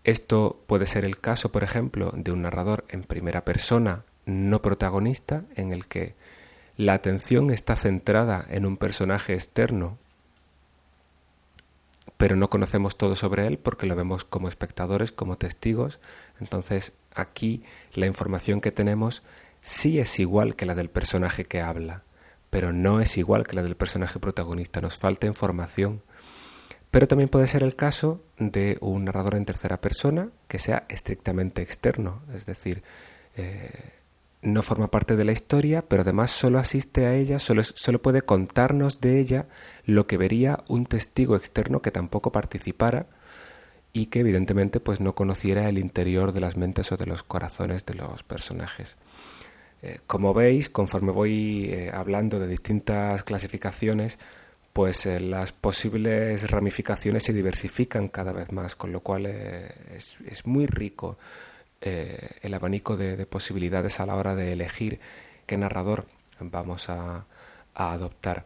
Esto 0.04 0.62
puede 0.68 0.86
ser 0.86 1.06
el 1.06 1.20
caso, 1.20 1.52
por 1.52 1.64
ejemplo, 1.64 2.12
de 2.16 2.32
un 2.32 2.44
narrador 2.44 2.86
en 2.90 3.02
primera 3.02 3.46
persona 3.46 4.04
no 4.28 4.62
protagonista, 4.62 5.46
en 5.56 5.72
el 5.72 5.88
que 5.88 6.16
la 6.78 6.94
atención 6.94 7.52
está 7.52 7.76
centrada 7.76 8.46
en 8.50 8.66
un 8.66 8.78
personaje 8.78 9.34
externo, 9.34 9.98
pero 12.18 12.36
no 12.36 12.50
conocemos 12.50 12.98
todo 12.98 13.16
sobre 13.16 13.48
él 13.48 13.58
porque 13.58 13.86
lo 13.86 13.96
vemos 13.96 14.26
como 14.26 14.48
espectadores, 14.48 15.12
como 15.12 15.38
testigos. 15.38 16.00
Entonces 16.40 16.94
aquí 17.14 17.64
la 17.94 18.06
información 18.06 18.62
que 18.62 18.72
tenemos 18.72 19.24
sí 19.62 20.00
es 20.00 20.20
igual 20.20 20.56
que 20.56 20.66
la 20.66 20.76
del 20.76 20.90
personaje 20.90 21.46
que 21.46 21.62
habla, 21.62 22.04
pero 22.50 22.72
no 22.72 23.02
es 23.02 23.18
igual 23.18 23.48
que 23.48 23.56
la 23.56 23.64
del 23.64 23.76
personaje 23.76 24.20
protagonista. 24.20 24.82
Nos 24.82 24.98
falta 24.98 25.28
información. 25.28 26.04
Pero 26.92 27.08
también 27.08 27.30
puede 27.30 27.48
ser 27.48 27.64
el 27.64 27.76
caso 27.76 28.24
de 28.38 28.78
un 28.80 29.06
narrador 29.06 29.36
en 29.36 29.44
tercera 29.44 29.82
persona 29.82 30.30
que 30.48 30.60
sea 30.60 30.86
estrictamente 30.88 31.62
externo, 31.62 32.22
es 32.34 32.46
decir, 32.46 32.84
eh, 33.36 33.92
no 34.46 34.62
forma 34.62 34.90
parte 34.90 35.16
de 35.16 35.26
la 35.26 35.32
historia, 35.32 35.84
pero 35.88 36.04
además 36.04 36.32
solo 36.32 36.60
asiste 36.60 37.06
a 37.06 37.16
ella, 37.16 37.40
solo, 37.40 37.64
solo 37.64 38.02
puede 38.02 38.22
contarnos 38.22 39.02
de 39.02 39.20
ella 39.20 39.48
lo 39.86 40.08
que 40.08 40.18
vería 40.18 40.64
un 40.68 40.86
testigo 40.86 41.36
externo 41.36 41.82
que 41.82 41.92
tampoco 41.92 42.32
participara 42.32 43.08
y 43.92 44.08
que 44.08 44.20
evidentemente 44.20 44.80
pues 44.80 45.00
no 45.00 45.16
conociera 45.16 45.68
el 45.70 45.78
interior 45.78 46.32
de 46.32 46.42
las 46.42 46.58
mentes 46.58 46.92
o 46.92 46.98
de 46.98 47.06
los 47.06 47.24
corazones 47.24 47.86
de 47.86 47.96
los 47.96 48.24
personajes. 48.24 48.98
Eh, 49.82 50.00
como 50.08 50.34
veis, 50.34 50.70
conforme 50.70 51.12
voy 51.12 51.70
eh, 51.72 51.92
hablando 51.94 52.40
de 52.40 52.48
distintas 52.48 53.24
clasificaciones, 53.24 54.20
pues 54.74 55.06
eh, 55.06 55.20
las 55.20 55.52
posibles 55.52 56.50
ramificaciones 56.52 57.24
se 57.24 57.34
diversifican 57.34 58.10
cada 58.10 58.34
vez 58.34 58.52
más, 58.52 58.76
con 58.76 58.92
lo 58.92 59.00
cual 59.00 59.28
es, 59.28 60.18
es, 60.26 60.46
muy 60.46 60.66
rico 60.66 61.18
el 61.82 62.54
abanico 62.54 62.98
de, 62.98 63.26
posibilidades 63.26 64.00
a 64.00 64.06
la 64.06 64.16
hora 64.16 64.36
de 64.36 64.54
elegir 64.54 65.00
qué 65.46 65.58
narrador 65.58 66.08
vamos 66.40 66.90
a, 66.90 67.28
adoptar. 67.74 68.46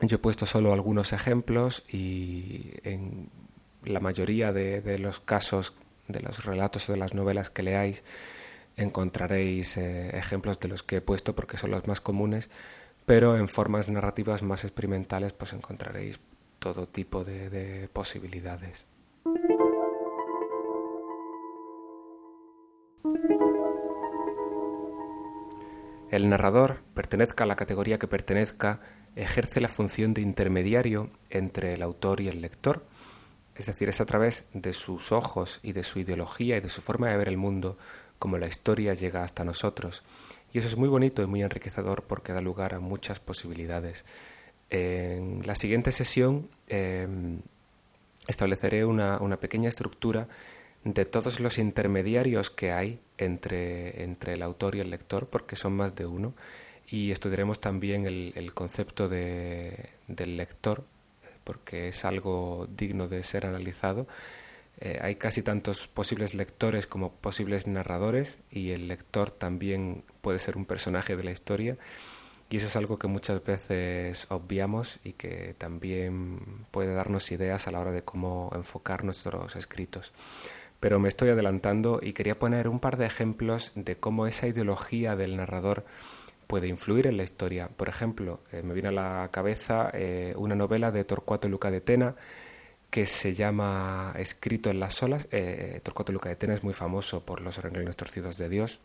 Yo 0.00 0.16
he 0.16 0.18
puesto 0.18 0.46
solo 0.46 0.72
algunos 0.72 1.12
ejemplos 1.12 1.84
y 1.88 2.72
en 2.82 3.30
la 3.84 4.00
mayoría 4.00 4.52
de, 4.52 4.80
de 4.80 4.98
los 4.98 5.20
casos 5.20 5.74
de 6.08 6.20
los 6.20 6.44
relatos 6.44 6.88
o 6.88 6.92
de 6.92 6.98
las 6.98 7.14
novelas 7.14 7.50
que 7.50 7.62
leáis, 7.62 8.04
encontraréis 8.76 9.76
eh, 9.76 10.16
ejemplos 10.16 10.60
de 10.60 10.68
los 10.68 10.82
que 10.82 10.96
he 10.96 11.00
puesto 11.00 11.34
porque 11.34 11.56
son 11.56 11.70
los 11.70 11.86
más 11.86 12.00
comunes, 12.00 12.50
pero 13.06 13.36
en 13.36 13.48
formas 13.48 13.88
narrativas 13.88 14.42
más 14.42 14.64
experimentales 14.64 15.32
pues 15.32 15.52
encontraréis 15.52 16.20
todo 16.58 16.86
tipo 16.86 17.24
de, 17.24 17.88
posibilidades. 17.92 18.86
El 26.10 26.28
narrador, 26.28 26.82
pertenezca 26.94 27.44
a 27.44 27.46
la 27.46 27.56
categoría 27.56 27.98
que 27.98 28.08
pertenezca, 28.08 28.80
ejerce 29.16 29.60
la 29.60 29.68
función 29.68 30.14
de 30.14 30.22
intermediario 30.22 31.10
entre 31.30 31.74
el 31.74 31.82
autor 31.82 32.20
y 32.20 32.28
el 32.28 32.40
lector, 32.40 32.84
es 33.56 33.66
decir, 33.66 33.88
es 33.88 34.00
a 34.00 34.06
través 34.06 34.44
de 34.52 34.72
sus 34.72 35.12
ojos 35.12 35.60
y 35.62 35.72
de 35.72 35.82
su 35.82 35.98
ideología 35.98 36.56
y 36.56 36.60
de 36.60 36.68
su 36.68 36.82
forma 36.82 37.08
de 37.08 37.16
ver 37.16 37.28
el 37.28 37.38
mundo 37.38 37.78
como 38.18 38.38
la 38.38 38.46
historia 38.46 38.94
llega 38.94 39.24
hasta 39.24 39.44
nosotros. 39.44 40.02
Y 40.52 40.58
eso 40.58 40.68
es 40.68 40.76
muy 40.76 40.88
bonito 40.88 41.22
y 41.22 41.26
muy 41.26 41.42
enriquecedor 41.42 42.04
porque 42.04 42.32
da 42.32 42.40
lugar 42.40 42.74
a 42.74 42.80
muchas 42.80 43.18
posibilidades. 43.20 44.04
En 44.70 45.46
la 45.46 45.54
siguiente 45.54 45.92
sesión 45.92 46.48
em, 46.68 47.40
estableceré 48.26 48.84
una, 48.84 49.18
pequeña 49.38 49.68
estructura 49.68 50.28
de 50.86 51.04
todos 51.04 51.40
los 51.40 51.58
intermediarios 51.58 52.48
que 52.50 52.70
hay 52.70 53.00
entre, 53.18 54.04
entre, 54.04 54.34
el 54.34 54.42
autor 54.42 54.76
y 54.76 54.80
el 54.80 54.90
lector, 54.90 55.28
porque 55.28 55.56
son 55.56 55.74
más 55.74 55.96
de 55.96 56.06
uno, 56.06 56.34
y 56.88 57.10
estudiaremos 57.10 57.58
también 57.58 58.06
el, 58.06 58.54
concepto 58.54 59.08
de, 59.08 59.90
del 60.06 60.36
lector, 60.36 60.84
porque 61.42 61.88
es 61.88 62.04
algo 62.04 62.68
digno 62.70 63.08
de 63.08 63.22
ser 63.24 63.46
analizado 63.46 64.06
eh, 64.78 64.98
hay 65.00 65.14
casi 65.14 65.42
tantos 65.42 65.88
posibles 65.88 66.34
lectores 66.34 66.86
como 66.86 67.12
posibles 67.12 67.66
narradores 67.66 68.38
y 68.50 68.72
el 68.72 68.88
lector 68.88 69.30
también 69.30 70.04
puede 70.20 70.38
ser 70.38 70.58
un 70.58 70.66
personaje 70.66 71.16
de 71.16 71.24
la 71.24 71.30
historia 71.30 71.78
y 72.50 72.58
eso 72.58 72.66
es 72.66 72.76
algo 72.76 72.98
que 72.98 73.06
muchas 73.06 73.42
veces 73.42 74.26
obviamos 74.28 75.00
y 75.02 75.14
que 75.14 75.54
también 75.56 76.66
puede 76.70 76.92
darnos 76.94 77.32
ideas 77.32 77.66
a 77.66 77.70
la 77.70 77.80
hora 77.80 77.90
de 77.90 78.02
cómo 78.02 78.52
enfocar 78.54 79.02
nuestros 79.02 79.56
escritos. 79.56 80.12
Pero 80.80 81.00
me 81.00 81.08
estoy 81.08 81.30
adelantando 81.30 82.00
y 82.02 82.12
quería 82.12 82.38
poner 82.38 82.68
un 82.68 82.80
par 82.80 82.96
de 82.96 83.06
ejemplos 83.06 83.72
de 83.74 83.96
cómo 83.96 84.26
esa 84.26 84.46
ideología 84.46 85.16
del 85.16 85.36
narrador 85.36 85.84
puede 86.46 86.68
influir 86.68 87.06
en 87.06 87.16
la 87.16 87.24
historia. 87.24 87.68
Por 87.68 87.88
ejemplo, 87.88 88.40
eh, 88.52 88.62
me 88.62 88.74
viene 88.74 88.88
a 88.88 88.92
la 88.92 89.28
cabeza 89.32 89.90
eh, 89.92 90.34
una 90.36 90.54
novela 90.54 90.92
de 90.92 91.04
Torcuato 91.04 91.48
Luca 91.48 91.70
de 91.70 91.80
Tena 91.80 92.14
que 92.96 93.04
se 93.04 93.34
llama 93.34 94.14
Escrito 94.16 94.70
en 94.70 94.80
las 94.80 95.02
olas. 95.02 95.28
Eh, 95.30 95.80
Torcuato 95.82 96.12
Luca 96.12 96.28
de 96.28 96.36
Tena 96.36 96.54
es 96.54 96.64
muy 96.64 96.74
famoso 96.74 97.20
por 97.20 97.40
los 97.40 97.58
renglones 97.58 97.96
torcidos 97.96 98.38
de 98.38 98.48
Dios, 98.48 98.80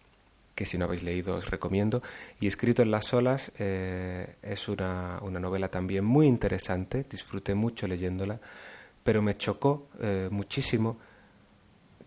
que 0.55 0.65
si 0.65 0.77
no 0.77 0.83
habéis 0.85 1.03
leído 1.03 1.35
os 1.35 1.49
recomiendo. 1.49 2.01
Y 2.39 2.47
Escrito 2.47 2.81
en 2.81 2.91
las 2.91 3.13
olas 3.13 3.51
eh, 3.57 4.35
es 4.41 4.67
una, 4.67 5.19
novela 5.21 5.69
también 5.69 6.03
muy 6.03 6.27
interesante, 6.27 7.05
disfruté 7.09 7.55
mucho 7.55 7.87
leyéndola, 7.87 8.39
pero 9.03 9.21
me 9.21 9.37
chocó 9.37 9.87
eh, 10.01 10.27
muchísimo 10.29 10.97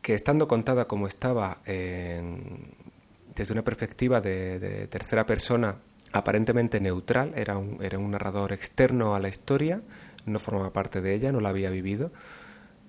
que 0.05 0.12
estando 0.12 0.47
contada 0.47 0.87
como 0.87 1.07
estaba 1.07 1.62
desde 1.64 3.53
una 3.55 3.64
perspectiva 3.64 4.21
de, 4.21 4.87
tercera 4.90 5.25
persona 5.25 5.79
aparentemente 6.12 6.79
neutral, 6.79 7.33
era 7.35 7.57
un, 7.57 7.83
era 7.83 7.99
un 7.99 8.11
narrador 8.11 8.53
externo 8.53 9.14
a 9.14 9.21
la 9.21 9.29
historia, 9.29 9.81
no 10.27 10.38
formaba 10.38 10.75
parte 10.75 11.01
de 11.01 11.14
ella, 11.14 11.33
no 11.33 11.40
la 11.40 11.49
había 11.49 11.71
vivido. 11.71 12.12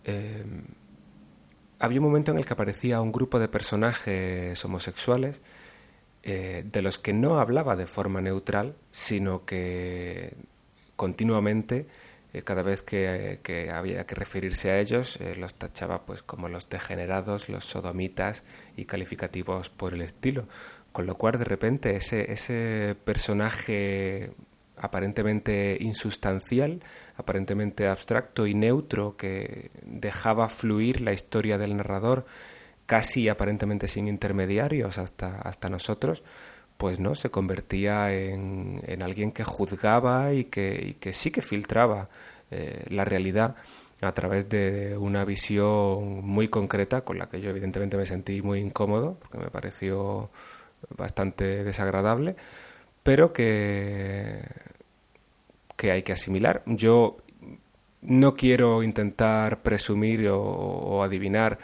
Eh, 0.03 0.43
había 1.79 1.99
un 2.01 2.05
momento 2.05 2.33
en 2.33 2.37
el 2.37 2.45
que 2.45 2.51
aparecía 2.51 2.99
un 2.99 3.13
grupo 3.13 3.39
de 3.39 3.47
personajes 3.47 4.63
homosexuales 4.65 5.41
eh, 6.23 6.65
de 6.69 6.81
los 6.81 6.99
que 6.99 7.13
no 7.13 7.39
hablaba 7.39 7.77
de 7.77 7.87
forma 7.87 8.19
neutral, 8.19 8.75
sino 8.91 9.45
que 9.45 10.35
continuamente, 10.97 11.87
eh, 12.37 12.43
cada 12.43 12.63
vez 12.63 12.81
que, 12.81 13.71
había 13.73 14.05
que 14.05 14.15
referirse 14.15 14.71
a 14.71 14.79
ellos, 14.79 15.19
los 15.37 15.53
tachaba 15.55 16.05
pues 16.05 16.21
como 16.21 16.49
los 16.49 16.69
degenerados, 16.69 17.49
los 17.49 17.65
sodomitas 17.65 18.43
y 18.75 18.85
calificativos 18.85 19.69
por 19.69 19.93
el 19.93 20.01
estilo. 20.01 20.47
Con 20.91 21.05
lo 21.05 21.15
cual, 21.15 21.37
de 21.37 21.45
repente, 21.45 21.95
ese, 21.95 22.31
ese 22.31 22.95
personaje 23.03 24.31
aparentemente 24.77 25.77
insustancial, 25.79 26.81
aparentemente 27.15 27.87
abstracto 27.87 28.47
y 28.47 28.53
neutro 28.53 29.15
que 29.17 29.71
dejaba 29.83 30.49
fluir 30.49 31.01
la 31.01 31.13
historia 31.13 31.57
del 31.57 31.77
narrador 31.77 32.25
casi 32.85 33.29
aparentemente 33.29 33.87
sin 33.87 34.07
intermediarios 34.07 34.97
hasta, 34.97 35.41
hasta 35.41 35.69
nosotros, 35.69 36.23
pues 36.77 36.99
no, 36.99 37.15
se 37.15 37.29
convertía 37.29 38.13
en, 38.13 38.81
en 38.85 39.01
alguien 39.01 39.31
que 39.31 39.43
juzgaba 39.43 40.33
y 40.33 40.45
que, 40.45 40.97
que 40.99 41.13
sí 41.13 41.31
que 41.31 41.41
filtraba 41.41 42.09
eh, 42.51 42.85
la 42.89 43.05
realidad 43.05 43.55
a 44.01 44.13
través 44.13 44.49
de 44.49 44.97
una 44.97 45.25
visión 45.25 46.25
muy 46.25 46.47
concreta 46.49 47.01
con 47.01 47.17
la 47.17 47.29
que 47.29 47.41
yo 47.41 47.49
evidentemente 47.49 47.97
me 47.97 48.05
sentí 48.05 48.41
muy 48.41 48.59
incómodo 48.59 49.17
porque 49.19 49.37
me 49.37 49.49
pareció 49.49 50.29
bastante 50.97 51.63
desagradable 51.63 52.35
pero 53.05 53.33
que, 53.33 54.41
que 55.75 55.91
hay 55.91 56.01
que 56.01 56.13
asimilar. 56.13 56.63
Yo 56.65 57.17
no 58.01 58.35
quiero 58.35 58.81
intentar 58.81 59.61
presumir 59.61 60.27
o, 60.31 61.03
adivinar 61.03 61.59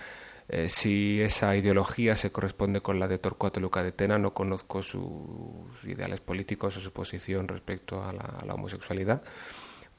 Eh, 0.53 0.67
si 0.67 1.21
esa 1.21 1.55
ideología 1.55 2.17
se 2.17 2.29
corresponde 2.29 2.81
con 2.81 2.99
la 2.99 3.07
de 3.07 3.17
Torcuato 3.17 3.61
Luca 3.61 3.83
de 3.83 3.93
Tena, 3.93 4.17
no 4.17 4.33
conozco 4.33 4.83
sus 4.83 5.81
ideales 5.85 6.19
políticos 6.19 6.75
o 6.75 6.81
su 6.81 6.91
posición 6.91 7.47
respecto 7.47 8.03
a 8.03 8.11
la, 8.11 8.53
homosexualidad, 8.53 9.23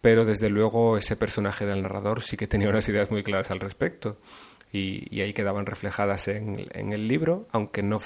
pero 0.02 0.26
desde 0.26 0.50
luego 0.50 0.98
ese 0.98 1.16
personaje 1.16 1.64
del 1.64 1.80
narrador 1.80 2.20
sí 2.20 2.36
que 2.36 2.46
tenía 2.46 2.68
unas 2.68 2.86
ideas 2.86 3.10
muy 3.10 3.22
claras 3.22 3.50
al 3.50 3.60
respecto 3.60 4.18
y, 4.70 5.22
ahí 5.22 5.32
quedaban 5.32 5.64
reflejadas 5.64 6.28
en, 6.28 6.92
el 6.92 7.08
libro, 7.08 7.48
aunque 7.52 7.82
no 7.82 8.00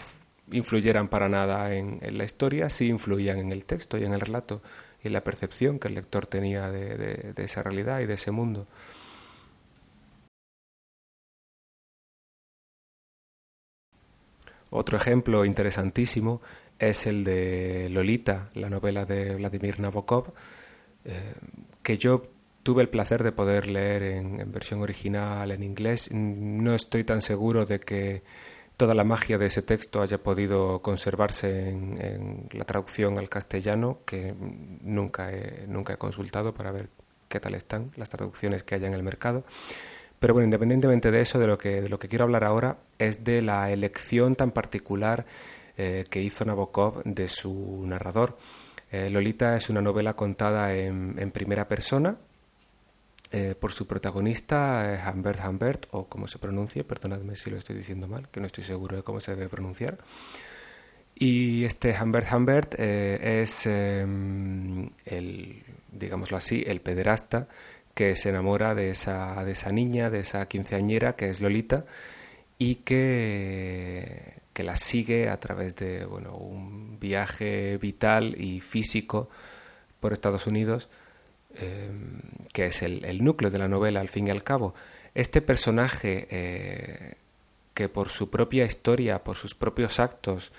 influyeran 0.53 1.09
para 1.09 1.29
nada 1.29 1.75
en, 1.75 1.99
la 2.17 2.23
historia, 2.23 2.71
sí 2.71 2.87
influían 2.87 3.39
en 3.39 3.51
el 3.51 3.65
texto 3.65 3.99
y 3.99 4.05
en 4.05 4.13
el 4.13 4.21
relato 4.21 4.63
y 5.03 5.09
en 5.09 5.15
la 5.15 5.25
percepción 5.25 5.81
que 5.81 5.89
el 5.89 5.95
lector 5.95 6.27
tenía 6.27 6.71
de 6.71 7.35
esa 7.39 7.65
realidad 7.65 7.99
y 7.99 8.07
de 8.07 8.15
ese 8.15 8.31
mundo. 8.31 8.69
Otro 14.79 14.99
ejemplo 14.99 15.47
interesantísimo 15.47 16.43
es 16.79 17.07
el 17.07 17.25
de 17.25 17.89
Lolita, 17.89 18.51
la 18.53 18.69
novela 18.69 19.07
de 19.07 19.35
Vladimir 19.37 19.81
Nabokov, 19.81 20.35
eh, 21.07 21.33
que 21.83 21.97
yo 21.97 22.27
tuve 22.63 22.83
el 22.83 22.91
placer 22.91 23.23
de 23.23 23.33
poder 23.33 23.69
leer 23.69 24.03
en, 24.03 24.53
versión 24.53 24.83
original 24.83 25.51
en 25.51 25.63
inglés. 25.63 26.11
No 26.13 26.75
estoy 26.75 27.05
tan 27.05 27.23
seguro 27.23 27.65
de 27.65 27.81
que 27.81 28.23
toda 28.77 28.95
la 28.95 29.03
magia 29.03 29.39
de 29.39 29.47
ese 29.47 29.63
texto 29.63 30.03
haya 30.03 30.23
podido 30.23 30.83
conservarse 30.83 31.71
en, 31.71 32.47
la 32.53 32.67
traducción 32.67 33.17
al 33.17 33.31
castellano, 33.31 34.01
que 34.05 34.35
nunca 34.83 35.31
nunca 35.69 35.95
he 35.95 35.97
consultado 35.97 36.53
para 36.53 36.71
ver 36.71 36.91
qué 37.31 37.41
tal 37.41 37.55
están 37.55 37.93
las 37.97 38.11
traducciones 38.11 38.63
que 38.63 38.75
haya 38.75 38.89
en 38.89 38.93
el 38.93 39.03
mercado. 39.03 39.47
Pero 40.19 40.33
bueno, 40.33 40.45
independientemente 40.45 41.11
de 41.11 41.21
eso, 41.21 41.39
de 41.39 41.47
lo 41.47 41.59
que, 41.59 41.83
de 41.83 41.89
lo 41.89 41.99
que 41.99 42.09
quiero 42.09 42.25
hablar 42.25 42.45
ahora 42.45 42.79
es 42.99 43.23
de 43.25 43.43
la 43.43 43.71
elección 43.71 44.35
tan 44.35 44.51
particular 44.51 45.27
eh, 45.79 46.07
que 46.09 46.23
hizo 46.23 46.45
Nabokov 46.45 47.03
de 47.05 47.29
su 47.29 47.85
narrador. 47.87 48.39
Eh, 48.91 49.11
Lolita 49.11 49.57
es 49.57 49.69
una 49.69 49.83
novela 49.83 50.15
contada 50.15 50.75
en, 50.75 51.31
primera 51.33 51.69
persona 51.69 52.17
eh, 53.31 53.55
por 53.61 53.73
su 53.73 53.87
protagonista, 53.87 55.13
Humbert 55.13 55.41
Humbert, 55.45 55.87
o 55.91 56.07
como 56.07 56.29
se 56.29 56.39
pronuncie, 56.39 56.83
perdonadme 56.83 57.37
si 57.37 57.51
lo 57.51 57.59
estoy 57.59 57.77
diciendo 57.77 58.09
mal, 58.09 58.29
que 58.31 58.41
no 58.41 58.47
estoy 58.47 58.65
seguro 58.65 58.97
de 58.97 59.03
cómo 59.03 59.21
se 59.21 59.33
debe 59.33 59.51
pronunciar. 59.51 59.99
Y 61.15 61.65
este 61.65 61.95
Humbert 62.01 62.33
Humbert 62.33 62.75
es 62.79 63.67
el, 63.67 64.91
digámoslo 65.93 66.37
así, 66.39 66.65
el 66.67 66.81
pederasta 66.81 67.49
que 67.97 68.15
se 68.15 68.29
enamora 68.29 68.75
de 68.75 68.91
esa, 68.91 69.43
de 69.43 69.53
esa 69.53 69.73
niña, 69.73 70.11
de 70.11 70.21
esa 70.21 70.47
quinceañera 70.49 71.17
que 71.17 71.31
es 71.31 71.41
Lolita 71.41 71.87
y 72.59 72.75
que, 72.77 74.43
que 74.53 74.65
la 74.65 74.77
sigue 74.77 75.31
a 75.31 75.41
través 75.41 75.77
de 75.77 76.05
bueno, 76.05 76.35
un 76.37 77.01
viaje 77.01 77.79
vital 77.79 78.39
y 78.39 78.61
físico 78.61 79.31
por 79.99 80.13
Estados 80.13 80.47
Unidos, 80.47 80.91
em, 81.55 82.21
que 82.53 82.67
es 82.67 82.83
el, 82.83 83.25
núcleo 83.25 83.51
de 83.51 83.59
la 83.59 83.67
novela 83.67 84.01
al 84.01 84.11
fin 84.11 84.27
y 84.27 84.31
al 84.31 84.45
cabo. 84.45 84.75
Este 85.15 85.41
personaje 85.41 86.29
eh, 86.31 87.15
que 87.73 87.89
por 87.89 88.11
su 88.11 88.29
propia 88.29 88.67
historia, 88.67 89.25
por 89.25 89.37
sus 89.37 89.55
propios 89.55 90.01
actos, 90.01 90.53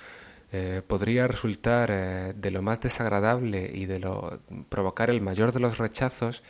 eh, 0.51 0.81
podría 0.87 1.27
resultar 1.27 1.91
eh, 1.91 2.33
de 2.35 2.49
lo 2.49 2.63
más 2.63 2.81
desagradable 2.81 3.69
y 3.71 3.85
de 3.85 3.99
lo 3.99 4.39
provocar 4.69 5.11
el 5.11 5.21
mayor 5.21 5.51
de 5.51 5.59
los 5.59 5.77
rechazos, 5.77 6.41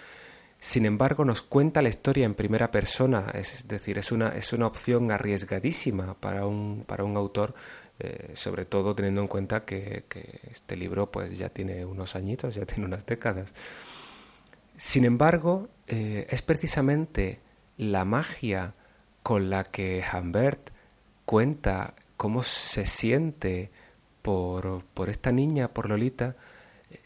sin 0.60 0.86
embargo, 0.86 1.24
nos 1.24 1.44
cuenta 1.44 1.82
la 1.82 1.90
historia 1.90 2.26
en 2.26 2.34
primera 2.34 2.72
persona, 2.72 3.32
es 3.34 3.68
decir, 3.68 4.00
es 4.00 4.12
una, 4.12 4.30
es 4.30 4.54
una 4.54 4.66
opción 4.66 5.12
arriesgadísima 5.12 6.16
para 6.16 6.48
un, 6.48 6.84
para 6.88 7.04
un 7.04 7.16
autor, 7.16 7.54
eh, 8.00 8.32
sobre 8.34 8.66
todo 8.66 8.96
teniendo 8.96 9.22
en 9.22 9.28
cuenta 9.28 9.66
que, 9.66 10.06
este 10.50 10.76
libro 10.76 11.12
pues, 11.12 11.38
ya 11.38 11.50
tiene 11.50 11.86
unos 11.86 12.16
añitos, 12.16 12.56
ya 12.56 12.66
tiene 12.66 12.86
unas 12.86 13.06
décadas. 13.06 13.54
Sin 14.78 15.06
embargo, 15.06 15.70
eh, 15.88 16.26
es 16.30 16.42
precisamente 16.42 17.40
la 17.78 18.04
magia 18.04 18.74
con 19.22 19.52
la 19.52 19.64
que 19.64 20.04
Humbert 20.12 20.72
cuenta 21.26 21.94
cómo 22.16 22.42
se 22.42 22.86
siente 22.86 23.70
por, 24.24 24.84
por 24.96 25.10
esta 25.10 25.32
niña, 25.32 25.68
por 25.68 25.88
Lolita, 25.88 26.36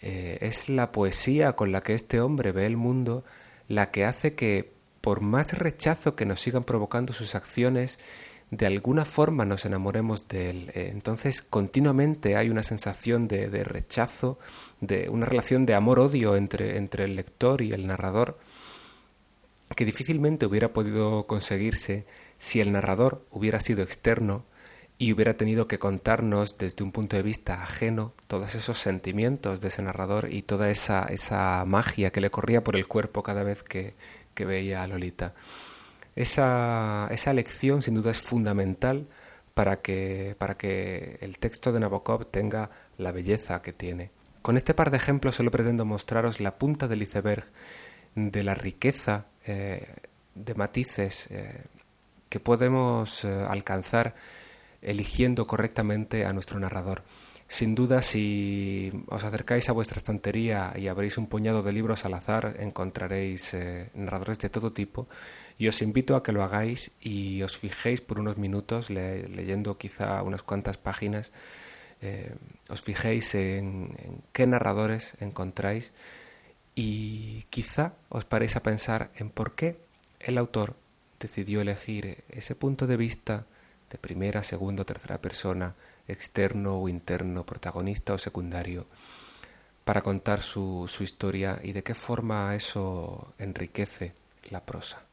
eh, 0.01 0.37
es 0.41 0.69
la 0.69 0.91
poesía 0.91 1.53
con 1.53 1.71
la 1.71 1.81
que 1.81 1.93
este 1.93 2.21
hombre 2.21 2.51
ve 2.51 2.65
el 2.65 2.77
mundo 2.77 3.23
la 3.71 3.89
que 3.89 4.05
hace 4.05 4.35
que, 4.35 4.73
por 4.99 5.21
más 5.21 5.57
rechazo 5.57 6.15
que 6.15 6.25
nos 6.25 6.41
sigan 6.41 6.63
provocando 6.63 7.13
sus 7.13 7.35
acciones, 7.35 7.99
de 8.51 8.65
alguna 8.65 9.05
forma 9.05 9.45
nos 9.45 9.65
enamoremos 9.65 10.27
de 10.27 10.49
él. 10.49 10.71
Eh, 10.75 10.89
entonces, 10.91 11.41
continuamente 11.41 12.35
hay 12.35 12.49
una 12.49 12.63
sensación 12.63 13.29
de, 13.29 13.47
rechazo, 13.63 14.37
de 14.81 15.09
una 15.09 15.25
relación 15.25 15.65
de 15.65 15.73
amor-odio 15.73 16.35
entre, 16.35 16.77
entre 16.77 17.05
el 17.05 17.15
lector 17.15 17.61
y 17.61 17.71
el 17.71 17.87
narrador, 17.87 18.37
que 19.75 19.85
difícilmente 19.85 20.45
hubiera 20.45 20.73
podido 20.73 21.25
conseguirse 21.25 22.05
si 22.37 22.59
el 22.59 22.73
narrador 22.73 23.25
hubiera 23.31 23.61
sido 23.61 23.83
externo 23.83 24.43
y 25.01 25.13
hubiera 25.13 25.33
tenido 25.33 25.67
que 25.67 25.79
contarnos 25.79 26.59
desde 26.59 26.83
un 26.83 26.91
punto 26.91 27.15
de 27.15 27.23
vista 27.23 27.63
ajeno 27.63 28.13
todos 28.27 28.53
esos 28.53 28.77
sentimientos 28.77 29.59
de 29.59 29.69
ese 29.69 29.81
narrador 29.81 30.31
y 30.31 30.43
toda 30.43 30.69
esa, 30.69 31.05
esa 31.05 31.65
magia 31.65 32.11
que 32.11 32.21
le 32.21 32.29
corría 32.29 32.63
por 32.63 32.75
el 32.75 32.87
cuerpo 32.87 33.23
cada 33.23 33.41
vez 33.41 33.63
que, 33.63 33.95
veía 34.45 34.83
a 34.83 34.87
Lolita. 34.87 35.33
Esa, 36.15 37.07
esa 37.09 37.33
lección 37.33 37.81
sin 37.81 37.95
duda 37.95 38.11
es 38.11 38.21
fundamental 38.21 39.07
para 39.55 39.81
que, 39.81 40.35
para 40.37 40.53
que 40.53 41.17
el 41.21 41.39
texto 41.39 41.71
de 41.71 41.79
Nabokov 41.79 42.27
tenga 42.27 42.69
la 42.99 43.11
belleza 43.11 43.63
que 43.63 43.73
tiene. 43.73 44.11
Con 44.43 44.55
este 44.55 44.75
par 44.75 44.91
de 44.91 44.97
ejemplos 44.97 45.33
solo 45.33 45.49
pretendo 45.49 45.83
mostraros 45.83 46.39
la 46.39 46.59
punta 46.59 46.87
del 46.87 47.01
iceberg 47.01 47.45
de 48.13 48.43
la 48.43 48.53
riqueza 48.53 49.25
eh, 49.47 49.95
de 50.35 50.53
matices 50.53 51.25
eh, 51.31 51.63
que 52.29 52.39
podemos 52.39 53.25
eh, 53.25 53.45
alcanzar 53.49 54.13
eligiendo 54.81 55.47
correctamente 55.47 56.25
a 56.25 56.33
nuestro 56.33 56.59
narrador. 56.59 57.03
Sin 57.47 57.75
duda, 57.75 58.01
si 58.01 58.93
os 59.07 59.25
acercáis 59.25 59.67
a 59.67 59.73
vuestra 59.73 59.97
estantería 59.97 60.71
y 60.73 60.87
abréis 60.87 61.17
un 61.17 61.27
puñado 61.27 61.63
de 61.63 61.73
libros 61.73 62.05
al 62.05 62.13
azar, 62.13 62.55
encontraréis 62.59 63.53
eh, 63.53 63.89
narradores 63.93 64.39
de 64.39 64.49
todo 64.49 64.71
tipo 64.71 65.09
y 65.57 65.67
os 65.67 65.81
invito 65.81 66.15
a 66.15 66.23
que 66.23 66.31
lo 66.31 66.43
hagáis 66.43 66.91
y 67.01 67.43
os 67.43 67.57
fijéis 67.57 67.99
por 67.99 68.19
unos 68.21 68.37
minutos, 68.37 68.89
leyendo 68.89 69.77
quizá 69.77 70.23
unas 70.23 70.43
cuantas 70.43 70.77
páginas, 70.77 71.33
eh, 72.01 72.33
os 72.69 72.81
fijéis 72.81 73.35
en, 73.35 73.91
en 73.99 74.23
qué 74.31 74.47
narradores 74.47 75.17
encontráis 75.19 75.91
y 76.73 77.43
quizá 77.49 77.95
os 78.07 78.23
paréis 78.23 78.55
a 78.55 78.63
pensar 78.63 79.11
en 79.15 79.29
por 79.29 79.55
qué 79.55 79.77
el 80.21 80.37
autor 80.37 80.77
decidió 81.19 81.59
elegir 81.59 82.23
ese 82.29 82.55
punto 82.55 82.87
de 82.87 82.95
vista 82.95 83.45
de 83.91 83.97
primera, 83.97 84.41
segunda 84.41 84.83
o 84.83 84.85
tercera 84.85 85.19
persona, 85.19 85.75
externo 86.07 86.79
o 86.79 86.89
interno, 86.89 87.45
protagonista 87.45 88.13
o 88.13 88.17
secundario, 88.17 88.87
para 89.83 90.01
contar 90.01 90.41
su, 90.41 90.87
su 90.87 91.03
historia 91.03 91.59
y 91.61 91.73
de 91.73 91.83
qué 91.83 91.93
forma 91.93 92.55
eso 92.55 93.33
enriquece 93.37 94.13
la 94.49 94.65
prosa. 94.65 95.03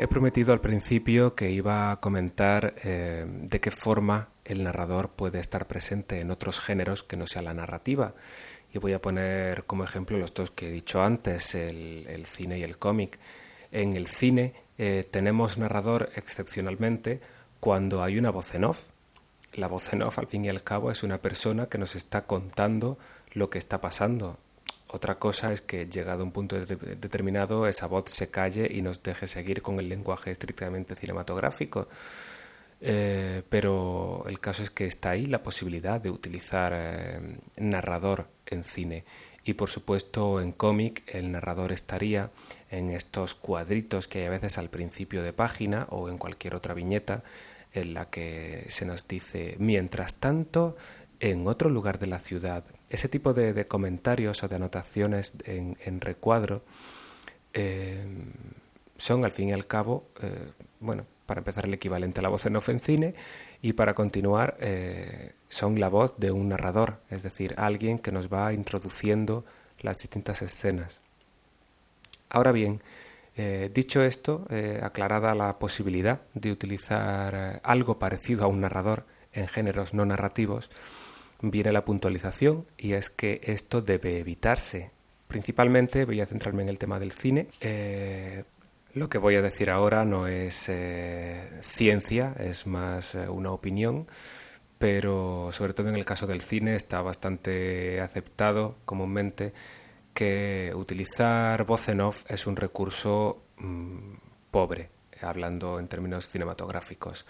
He 0.00 0.08
prometido 0.08 0.54
al 0.54 0.62
principio 0.62 1.34
que 1.34 1.50
iba 1.50 1.92
a 1.92 2.00
comentar 2.00 2.72
eh, 2.84 3.26
de 3.28 3.60
qué 3.60 3.70
forma 3.70 4.30
el 4.46 4.64
narrador 4.64 5.10
puede 5.10 5.40
estar 5.40 5.66
presente 5.66 6.20
en 6.20 6.30
otros 6.30 6.58
géneros 6.58 7.04
que 7.04 7.18
no 7.18 7.26
sea 7.26 7.42
la 7.42 7.52
narrativa 7.52 8.14
y 8.72 8.78
voy 8.78 8.92
a 8.92 9.00
poner 9.00 9.64
como 9.64 9.84
ejemplo 9.84 10.18
los 10.18 10.32
dos 10.34 10.50
que 10.50 10.68
he 10.68 10.72
dicho 10.72 11.02
antes, 11.02 11.54
el, 11.54 12.24
cine 12.26 12.58
y 12.58 12.62
el 12.62 12.78
cómic. 12.78 13.18
En 13.72 13.94
el 13.94 14.06
cine 14.06 14.54
eh, 14.78 15.04
tenemos 15.10 15.58
narrador 15.58 16.10
excepcionalmente 16.14 17.20
cuando 17.58 18.02
hay 18.02 18.18
una 18.18 18.30
voz 18.30 18.54
en 18.54 18.64
off. 18.64 18.84
La 19.54 19.66
voz 19.66 19.92
en 19.92 20.02
off, 20.02 20.18
al 20.18 20.28
fin 20.28 20.44
y 20.44 20.48
al 20.48 20.62
cabo, 20.62 20.90
es 20.90 21.02
una 21.02 21.18
persona 21.18 21.66
que 21.66 21.78
nos 21.78 21.96
está 21.96 22.26
contando 22.26 22.98
lo 23.32 23.50
que 23.50 23.58
está 23.58 23.80
pasando. 23.80 24.38
Otra 24.86 25.18
cosa 25.18 25.52
es 25.52 25.60
que, 25.60 25.86
llegado 25.86 26.22
a 26.22 26.24
un 26.24 26.32
punto 26.32 26.56
determinado, 26.58 27.68
esa 27.68 27.86
voz 27.86 28.10
se 28.10 28.30
calle 28.30 28.68
y 28.70 28.82
nos 28.82 29.02
deje 29.02 29.26
seguir 29.28 29.62
con 29.62 29.78
el 29.78 29.88
lenguaje 29.88 30.30
estrictamente 30.30 30.96
cinematográfico. 30.96 31.88
Eh, 32.82 33.42
pero 33.48 34.24
el 34.26 34.40
caso 34.40 34.62
es 34.62 34.70
que 34.70 34.86
está 34.86 35.10
ahí 35.10 35.26
la 35.26 35.42
posibilidad 35.42 36.00
de 36.00 36.10
utilizar 36.10 36.72
eh, 36.74 37.38
narrador 37.58 38.28
en 38.46 38.64
cine 38.64 39.04
y 39.44 39.54
por 39.54 39.68
supuesto 39.68 40.40
en 40.40 40.52
cómic 40.52 41.02
el 41.06 41.32
narrador 41.32 41.72
estaría 41.72 42.30
en 42.70 42.90
estos 42.90 43.34
cuadritos 43.34 44.08
que 44.08 44.20
hay 44.20 44.26
a 44.26 44.30
veces 44.30 44.58
al 44.58 44.70
principio 44.70 45.22
de 45.22 45.32
página 45.32 45.86
o 45.90 46.08
en 46.08 46.18
cualquier 46.18 46.54
otra 46.54 46.72
viñeta 46.72 47.22
en 47.72 47.94
la 47.94 48.10
que 48.10 48.66
se 48.68 48.84
nos 48.84 49.06
dice 49.06 49.56
mientras 49.58 50.16
tanto 50.16 50.76
en 51.20 51.46
otro 51.46 51.68
lugar 51.68 51.98
de 51.98 52.06
la 52.06 52.18
ciudad. 52.18 52.64
Ese 52.88 53.08
tipo 53.08 53.34
de, 53.34 53.66
comentarios 53.66 54.42
o 54.42 54.48
de 54.48 54.56
anotaciones 54.56 55.34
en, 55.44 56.00
recuadro 56.00 56.62
eh, 57.52 58.06
son 58.96 59.24
al 59.24 59.32
fin 59.32 59.50
y 59.50 59.52
al 59.52 59.66
cabo, 59.66 60.08
eh, 60.22 60.50
bueno, 60.80 61.06
para 61.30 61.42
empezar 61.42 61.66
el 61.66 61.74
equivalente 61.74 62.18
a 62.18 62.24
la 62.24 62.28
voz 62.28 62.44
en 62.46 62.56
off 62.56 62.70
en 62.70 62.80
cine 62.80 63.14
y 63.62 63.74
para 63.74 63.94
continuar 63.94 64.56
eh, 64.58 65.34
son 65.48 65.78
la 65.78 65.88
voz 65.88 66.18
de 66.18 66.32
un 66.32 66.48
narrador, 66.48 66.98
es 67.08 67.22
decir, 67.22 67.54
alguien 67.56 68.00
que 68.00 68.10
nos 68.10 68.32
va 68.32 68.52
introduciendo 68.52 69.44
las 69.78 69.98
distintas 69.98 70.42
escenas. 70.42 71.00
Ahora 72.30 72.50
bien, 72.50 72.82
dicho 73.72 74.02
esto, 74.02 74.46
aclarada 74.82 75.34
la 75.36 75.58
posibilidad 75.58 76.20
de 76.34 76.50
utilizar 76.50 77.60
algo 77.62 77.98
parecido 77.98 78.44
a 78.44 78.48
un 78.48 78.60
narrador 78.60 79.06
en 79.32 79.46
géneros 79.46 79.94
no 79.94 80.04
narrativos, 80.04 80.68
viene 81.42 81.72
la 81.72 81.84
puntualización 81.84 82.66
y 82.76 82.92
es 82.92 83.08
que 83.10 83.40
esto 83.44 83.80
debe 83.80 84.18
evitarse. 84.18 84.90
Principalmente 85.28 86.04
voy 86.04 86.20
a 86.20 86.26
centrarme 86.26 86.62
en 86.62 86.68
el 86.68 86.78
tema 86.78 86.98
del 86.98 87.12
cine. 87.12 87.46
Eh, 87.60 88.44
lo 88.94 89.08
que 89.08 89.18
voy 89.18 89.36
a 89.36 89.42
decir 89.42 89.70
ahora 89.70 90.04
no 90.04 90.26
es 90.26 90.68
eh, 90.68 91.60
ciencia, 91.62 92.34
es 92.38 92.66
más 92.66 93.14
eh, 93.14 93.28
una 93.28 93.52
opinión, 93.52 94.08
pero 94.78 95.50
sobre 95.52 95.74
todo 95.74 95.88
en 95.88 95.96
el 95.96 96.04
caso 96.04 96.26
del 96.26 96.40
cine 96.40 96.74
está 96.74 97.02
bastante 97.02 98.00
aceptado 98.00 98.76
comúnmente 98.84 99.52
que 100.14 100.72
utilizar 100.74 101.64
voz 101.64 101.88
en 101.88 102.00
off 102.00 102.24
es 102.28 102.46
un 102.46 102.56
recurso 102.56 103.42
mm, 103.58 104.14
pobre, 104.50 104.90
hablando 105.22 105.78
en 105.78 105.88
términos 105.88 106.28
cinematográficos. 106.28 107.26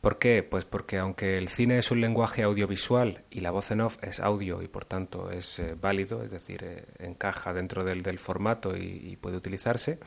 ¿Por 0.00 0.18
qué? 0.18 0.42
Pues 0.42 0.64
porque 0.64 0.98
aunque 0.98 1.38
el 1.38 1.48
cine 1.48 1.78
es 1.78 1.90
un 1.92 2.00
lenguaje 2.00 2.42
audiovisual 2.42 3.22
y 3.30 3.40
la 3.40 3.52
voz 3.52 3.70
en 3.70 3.82
off 3.82 3.98
es 4.02 4.18
audio 4.18 4.60
y 4.60 4.68
por 4.68 4.84
tanto 4.84 5.30
es 5.30 5.58
eh, 5.60 5.76
válido, 5.80 6.22
es 6.22 6.30
decir, 6.30 6.86
encaja 6.98 7.52
dentro 7.52 7.84
del, 7.84 8.18
formato 8.18 8.76
y, 8.76 9.16
puede 9.20 9.36
utilizarse, 9.36 10.00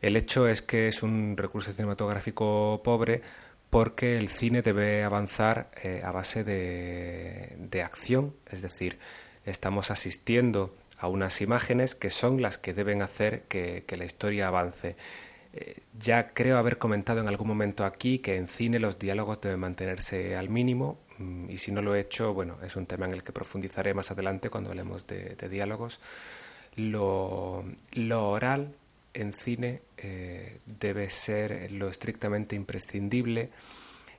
el 0.00 0.16
hecho 0.16 0.48
es 0.48 0.62
que 0.62 0.88
es 0.88 1.02
un 1.02 1.36
recurso 1.36 1.72
cinematográfico 1.72 2.80
pobre 2.84 3.22
porque 3.70 4.16
el 4.16 4.28
cine 4.28 4.62
debe 4.62 5.04
avanzar 5.04 5.70
eh, 5.82 6.02
a 6.04 6.10
base 6.10 6.42
de, 6.44 7.82
acción, 7.82 8.34
es 8.50 8.62
decir, 8.62 8.98
estamos 9.44 9.90
asistiendo 9.90 10.74
a 10.98 11.08
unas 11.08 11.40
imágenes 11.40 11.94
que 11.94 12.10
son 12.10 12.42
las 12.42 12.58
que 12.58 12.74
deben 12.74 13.02
hacer 13.02 13.42
que 13.42 13.84
la 13.96 14.04
historia 14.04 14.48
avance 14.48 14.96
eh, 15.60 15.80
ya 15.98 16.34
creo 16.34 16.58
haber 16.58 16.78
comentado 16.78 17.20
en 17.20 17.28
algún 17.28 17.48
momento 17.48 17.84
aquí 17.84 18.18
que 18.18 18.36
en 18.36 18.48
cine 18.48 18.78
los 18.78 18.98
diálogos 18.98 19.40
deben 19.40 19.60
mantenerse 19.60 20.36
al 20.36 20.50
mínimo 20.50 20.98
mm, 21.18 21.50
y 21.50 21.56
si 21.58 21.72
no 21.72 21.80
lo 21.80 21.94
he 21.94 22.00
hecho, 22.00 22.34
bueno, 22.34 22.58
es 22.62 22.76
un 22.76 22.86
tema 22.86 23.06
en 23.06 23.14
el 23.14 23.22
que 23.22 23.32
profundizaré 23.32 23.94
más 23.94 24.10
adelante 24.10 24.50
cuando 24.50 24.70
hablemos 24.70 25.06
de, 25.06 25.36
diálogos. 25.48 26.00
Lo, 26.76 27.64
oral 28.10 28.74
en 29.14 29.32
cine 29.32 29.82
eh, 29.96 30.60
debe 30.66 31.08
ser 31.08 31.70
lo 31.72 31.88
estrictamente 31.88 32.56
imprescindible 32.56 33.50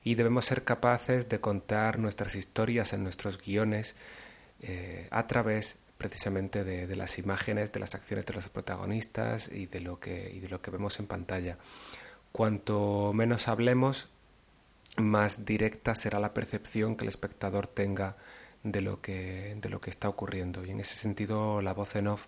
y 0.02 0.14
debemos 0.14 0.46
ser 0.46 0.64
capaces 0.64 1.28
de 1.28 1.40
contar 1.40 1.98
nuestras 1.98 2.34
historias 2.34 2.92
en 2.92 3.02
nuestros 3.02 3.40
guiones 3.40 3.96
eh, 4.60 5.08
a 5.10 5.26
través 5.26 5.76
precisamente 5.98 6.64
de, 6.64 6.96
las 6.96 7.18
imágenes, 7.18 7.72
de 7.72 7.80
las 7.80 7.94
acciones 7.94 8.24
de 8.24 8.32
los 8.32 8.48
protagonistas 8.48 9.50
y 9.52 9.66
de 9.66 9.80
lo 9.80 10.00
que, 10.00 10.32
y 10.34 10.40
de 10.40 10.48
lo 10.48 10.62
que 10.62 10.70
vemos 10.70 10.98
en 10.98 11.06
pantalla. 11.06 11.58
Cuanto 12.32 13.12
menos 13.12 13.48
hablemos, 13.48 14.08
más 14.96 15.44
directa 15.44 15.94
será 15.94 16.18
la 16.18 16.32
percepción 16.32 16.96
que 16.96 17.04
el 17.04 17.10
espectador 17.10 17.66
tenga 17.66 18.16
de 18.62 18.80
lo 18.80 19.02
que, 19.02 19.58
de 19.60 19.68
lo 19.68 19.82
que 19.82 19.90
está 19.90 20.08
ocurriendo. 20.08 20.64
Y 20.64 20.70
en 20.70 20.80
ese 20.80 20.96
sentido 20.96 21.60
la 21.60 21.74
voz 21.74 21.94
en 21.96 22.08
off 22.08 22.26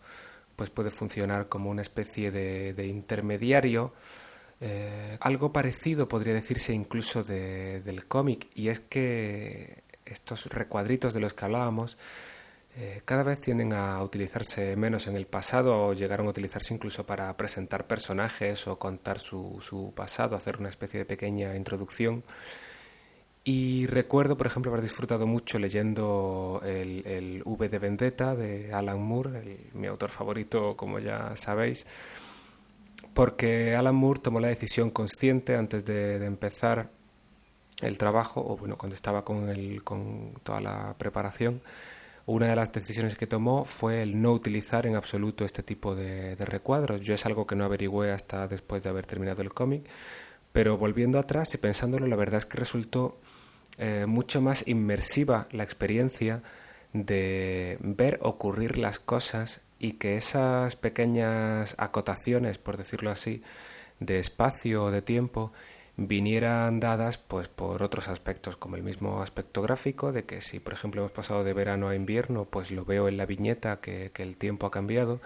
pues 0.56 0.70
puede 0.70 0.90
funcionar 0.90 1.48
como 1.48 1.70
una 1.70 1.82
especie 1.82 2.30
de, 2.30 2.86
intermediario, 2.86 3.92
eh, 4.60 5.18
algo 5.20 5.52
parecido 5.52 6.08
podría 6.08 6.34
decirse 6.34 6.72
incluso 6.72 7.24
del 7.24 8.06
cómic, 8.06 8.48
y 8.54 8.68
es 8.68 8.80
que 8.80 9.82
estos 10.04 10.46
recuadritos 10.46 11.14
de 11.14 11.20
los 11.20 11.34
que 11.34 11.44
hablábamos 11.44 11.96
eh, 12.74 13.02
cada 13.04 13.22
vez 13.22 13.40
tienden 13.40 13.74
a 13.74 14.02
utilizarse 14.02 14.76
menos 14.76 15.06
en 15.06 15.16
el 15.16 15.26
pasado 15.26 15.88
o 15.88 15.92
llegaron 15.92 16.26
a 16.26 16.30
utilizarse 16.30 16.72
incluso 16.72 17.04
para 17.04 17.36
presentar 17.36 17.86
personajes 17.86 18.66
o 18.66 18.78
contar 18.78 19.18
su, 19.18 19.58
su 19.60 19.92
pasado, 19.94 20.36
hacer 20.36 20.56
una 20.56 20.70
especie 20.70 21.00
de 21.00 21.04
pequeña 21.04 21.54
introducción. 21.54 22.24
Y 23.44 23.86
recuerdo, 23.86 24.36
por 24.36 24.46
ejemplo, 24.46 24.70
haber 24.70 24.82
disfrutado 24.82 25.26
mucho 25.26 25.58
leyendo 25.58 26.60
el, 26.64 27.04
el 27.06 27.42
V 27.44 27.68
de 27.68 27.78
Vendetta 27.78 28.36
de 28.36 28.72
Alan 28.72 29.02
Moore, 29.02 29.58
mi 29.74 29.88
autor 29.88 30.10
favorito, 30.10 30.76
como 30.76 31.00
ya 31.00 31.34
sabéis, 31.34 31.84
porque 33.14 33.74
Alan 33.74 33.96
Moore 33.96 34.20
tomó 34.20 34.38
la 34.38 34.48
decisión 34.48 34.90
consciente 34.90 35.56
antes 35.56 35.84
de, 35.84 36.20
de 36.20 36.26
empezar 36.26 36.90
el 37.82 37.98
trabajo, 37.98 38.44
o 38.46 38.56
bueno, 38.56 38.78
cuando 38.78 38.94
estaba 38.94 39.24
con, 39.24 39.48
el, 39.48 39.82
con 39.82 40.34
toda 40.44 40.60
la 40.60 40.94
preparación, 40.96 41.60
una 42.26 42.46
de 42.46 42.56
las 42.56 42.72
decisiones 42.72 43.16
que 43.16 43.26
tomó 43.26 43.64
fue 43.64 44.02
el 44.02 44.22
no 44.22 44.32
utilizar 44.32 44.86
en 44.86 44.94
absoluto 44.94 45.44
este 45.44 45.62
tipo 45.62 45.96
de, 45.96 46.36
recuadros. 46.36 47.00
Yo 47.00 47.14
es 47.14 47.26
algo 47.26 47.46
que 47.46 47.56
no 47.56 47.64
averigüé 47.64 48.12
hasta 48.12 48.46
después 48.46 48.82
de 48.82 48.90
haber 48.90 49.06
terminado 49.06 49.42
el 49.42 49.52
cómic, 49.52 49.84
pero 50.52 50.78
volviendo 50.78 51.18
atrás 51.18 51.52
y 51.54 51.58
pensándolo, 51.58 52.06
la 52.06 52.16
verdad 52.16 52.38
es 52.38 52.46
que 52.46 52.58
resultó 52.58 53.16
eh, 53.78 54.06
mucho 54.06 54.40
más 54.40 54.66
inmersiva 54.66 55.48
la 55.50 55.64
experiencia 55.64 56.42
de 56.92 57.78
ver 57.80 58.18
ocurrir 58.22 58.78
las 58.78 58.98
cosas 58.98 59.60
y 59.78 59.94
que 59.94 60.16
esas 60.16 60.76
pequeñas 60.76 61.74
acotaciones, 61.78 62.58
por 62.58 62.76
decirlo 62.76 63.10
así, 63.10 63.42
de 63.98 64.18
espacio 64.18 64.84
o 64.84 64.90
de 64.90 65.02
tiempo 65.02 65.52
vinieran 65.96 66.80
dadas 66.80 67.18
pues 67.18 67.48
por 67.48 67.82
otros 67.82 68.08
aspectos 68.08 68.56
como 68.56 68.76
el 68.76 68.82
mismo 68.82 69.22
aspecto 69.22 69.60
gráfico 69.60 70.12
de 70.12 70.24
que 70.24 70.40
si 70.40 70.58
por 70.58 70.72
ejemplo 70.72 71.02
hemos 71.02 71.12
pasado 71.12 71.44
de 71.44 71.52
verano 71.52 71.88
a 71.88 71.94
invierno 71.94 72.46
pues 72.46 72.70
lo 72.70 72.84
veo 72.84 73.08
en 73.08 73.18
la 73.18 73.26
viñeta 73.26 73.80
que, 73.80 74.10
el 74.16 74.36
tiempo 74.36 74.66
ha 74.66 74.70
cambiado 74.70 75.20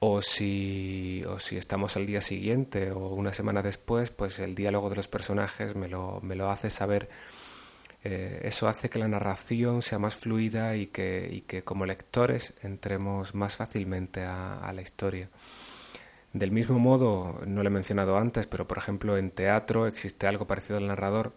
o 0.00 0.20
si, 0.20 1.22
o 1.28 1.38
si 1.38 1.56
estamos 1.56 1.96
al 1.96 2.06
día 2.06 2.20
siguiente 2.20 2.90
o 2.90 3.08
una 3.10 3.32
semana 3.32 3.62
después 3.62 4.10
pues 4.10 4.40
el 4.40 4.56
diálogo 4.56 4.90
de 4.90 4.96
los 4.96 5.06
personajes 5.06 5.76
me 5.76 5.88
lo, 5.88 6.20
me 6.22 6.34
lo 6.34 6.50
hace 6.50 6.70
saber 6.70 7.08
eh, 8.04 8.40
eso 8.44 8.68
hace 8.68 8.88
que 8.90 8.98
la 8.98 9.08
narración 9.08 9.82
sea 9.82 9.98
más 9.98 10.14
fluida 10.14 10.76
y 10.76 10.86
que, 10.86 11.28
y 11.30 11.40
que 11.42 11.64
como 11.64 11.86
lectores 11.86 12.54
entremos 12.62 13.34
más 13.34 13.56
fácilmente 13.56 14.22
a 14.22 14.70
la 14.74 14.82
historia. 14.82 15.28
Del 16.34 16.50
mismo 16.50 16.80
modo, 16.80 17.40
no 17.46 17.62
lo 17.62 17.68
he 17.68 17.72
mencionado 17.72 18.18
antes, 18.18 18.48
pero 18.48 18.66
por 18.66 18.78
ejemplo 18.78 19.16
en 19.16 19.30
teatro 19.30 19.86
existe 19.86 20.26
algo 20.26 20.48
parecido 20.48 20.78
al 20.78 20.88
narrador 20.88 21.32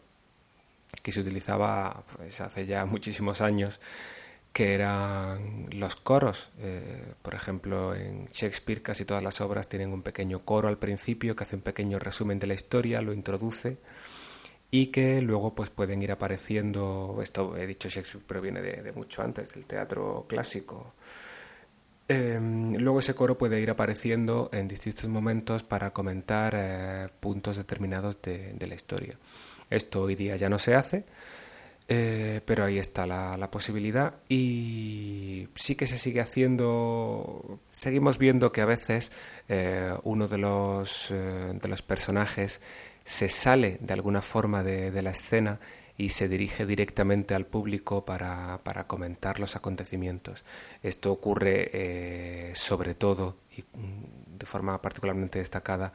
que 1.03 1.11
se 1.11 1.21
utilizaba 1.21 2.03
pues, 2.15 2.41
hace 2.41 2.65
ya 2.65 2.83
muchísimos 2.85 3.41
años, 3.41 3.79
que 4.53 4.73
eran 4.73 5.67
los 5.71 5.95
coros. 5.95 6.49
Eh, 6.57 7.13
por 7.21 7.35
ejemplo, 7.35 7.93
en 7.93 8.25
Shakespeare 8.31 8.81
casi 8.81 9.05
todas 9.05 9.21
las 9.21 9.39
obras 9.39 9.69
tienen 9.69 9.93
un 9.93 10.01
pequeño 10.01 10.43
coro 10.43 10.67
al 10.67 10.79
principio 10.79 11.35
que 11.35 11.43
hace 11.43 11.57
un 11.57 11.61
pequeño 11.61 11.99
resumen 11.99 12.39
de 12.39 12.47
la 12.47 12.55
historia, 12.55 13.01
lo 13.01 13.13
introduce 13.13 13.77
y 14.69 14.87
que 14.87 15.21
luego 15.21 15.55
pues 15.55 15.69
pueden 15.69 16.01
ir 16.01 16.11
apareciendo, 16.11 17.19
esto 17.21 17.55
he 17.57 17.67
dicho 17.67 17.89
Shakespeare, 17.89 18.25
pero 18.27 18.41
viene 18.41 18.61
de 18.61 18.91
mucho 18.91 19.21
antes, 19.21 19.53
del 19.53 19.65
teatro 19.65 20.25
clásico. 20.27 20.93
Em, 22.09 22.75
luego 22.77 22.99
ese 22.99 23.15
coro 23.15 23.37
puede 23.37 23.59
ir 23.59 23.69
apareciendo 23.69 24.49
en 24.53 24.67
distintos 24.67 25.07
momentos 25.09 25.63
para 25.63 25.91
comentar 25.91 26.53
eh, 26.55 27.09
puntos 27.19 27.57
determinados 27.57 28.21
de, 28.21 28.55
la 28.65 28.75
historia. 28.75 29.17
Esto 29.69 30.03
hoy 30.03 30.15
día 30.15 30.37
ya 30.37 30.47
no 30.49 30.57
se 30.57 30.75
hace, 30.75 31.03
eh, 31.89 32.39
pero 32.45 32.63
ahí 32.63 32.79
está 32.79 33.05
la, 33.05 33.51
posibilidad 33.51 34.15
y 34.29 35.49
sí 35.55 35.75
que 35.75 35.85
se 35.85 35.97
sigue 35.97 36.21
haciendo. 36.21 37.59
Seguimos 37.67 38.17
viendo 38.17 38.53
que 38.53 38.61
a 38.61 38.65
veces 38.65 39.11
eh, 39.49 39.93
uno 40.03 40.29
de 40.29 40.37
los, 40.37 41.09
de 41.09 41.67
los 41.67 41.81
personajes 41.81 42.61
se 43.07 43.29
sale 43.29 43.77
de 43.79 43.93
alguna 43.93 44.21
forma 44.21 44.63
de 44.63 45.01
la 45.01 45.11
escena 45.11 45.61
y 45.97 46.09
se 46.09 46.27
dirige 46.27 46.65
directamente 46.65 47.33
al 47.33 47.45
público 47.45 48.05
para, 48.05 48.59
comentar 48.85 49.39
los 49.39 49.55
acontecimientos. 49.55 50.45
Esto 50.83 51.11
ocurre 51.11 51.71
eh, 51.73 52.51
sobre 52.53 52.93
todo 52.93 53.37
y 53.55 53.61
mm, 53.61 54.37
de 54.37 54.45
forma 54.45 54.79
particularmente 54.81 55.39
destacada 55.39 55.91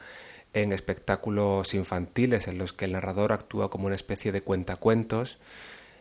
en 0.51 0.73
espectáculos 0.73 1.73
infantiles 1.73 2.47
en 2.47 2.57
los 2.57 2.73
que 2.73 2.85
el 2.85 2.91
narrador 2.91 3.31
actúa 3.31 3.69
como 3.69 3.87
una 3.87 3.95
especie 3.95 4.31
de 4.31 4.41
cuentacuentos 4.41 5.39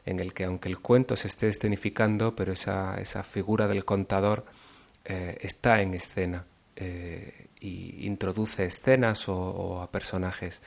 en 0.05 0.19
el 0.19 0.35
que 0.35 0.45
aunque 0.45 0.69
el 0.69 0.81
cuento 0.81 1.15
se 1.15 1.29
esté 1.29 1.47
escenificando, 1.47 2.35
pero 2.35 2.53
esa, 2.53 3.01
esa 3.01 3.23
figura 3.23 3.69
del 3.69 3.85
contador 3.85 4.45
eh, 5.05 5.39
está 5.41 5.81
en 5.81 5.95
escena 5.95 6.45
eh, 6.75 7.47
y 7.61 8.05
introduce 8.05 8.65
escenas 8.65 9.29
o, 9.29 9.81
a 9.81 9.93
personajes. 9.93 10.61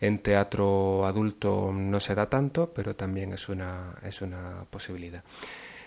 En 0.00 0.20
teatro 0.20 1.06
adulto 1.06 1.72
no 1.72 1.98
se 1.98 2.14
da 2.14 2.28
tanto, 2.28 2.72
pero 2.72 2.94
también 2.94 3.32
es 3.32 3.48
una, 3.48 3.94
es 4.02 4.22
una 4.22 4.64
posibilidad. 4.70 5.24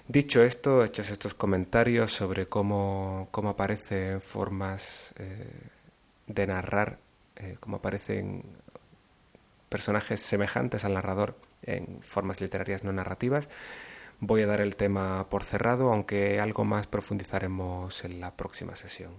Dicho 0.07 0.41
esto, 0.41 0.83
hechos 0.83 1.09
estos 1.09 1.33
comentarios 1.33 2.11
sobre 2.11 2.47
cómo, 2.47 3.29
cómo 3.31 3.49
aparecen 3.49 4.19
formas 4.19 5.13
eh, 5.17 5.47
de 6.27 6.47
narrar, 6.47 6.97
eh, 7.37 7.55
cómo 7.59 7.77
aparecen 7.77 8.43
personajes 9.69 10.19
semejantes 10.19 10.83
al 10.83 10.95
narrador 10.95 11.37
en 11.63 12.01
formas 12.01 12.41
literarias 12.41 12.83
no 12.83 12.91
narrativas, 12.91 13.47
voy 14.19 14.41
a 14.41 14.47
dar 14.47 14.59
el 14.59 14.75
tema 14.75 15.27
por 15.29 15.43
cerrado, 15.43 15.91
aunque 15.91 16.41
algo 16.41 16.65
más 16.65 16.87
profundizaremos 16.87 18.03
en 18.03 18.19
la 18.19 18.31
próxima 18.35 18.75
sesión. 18.75 19.11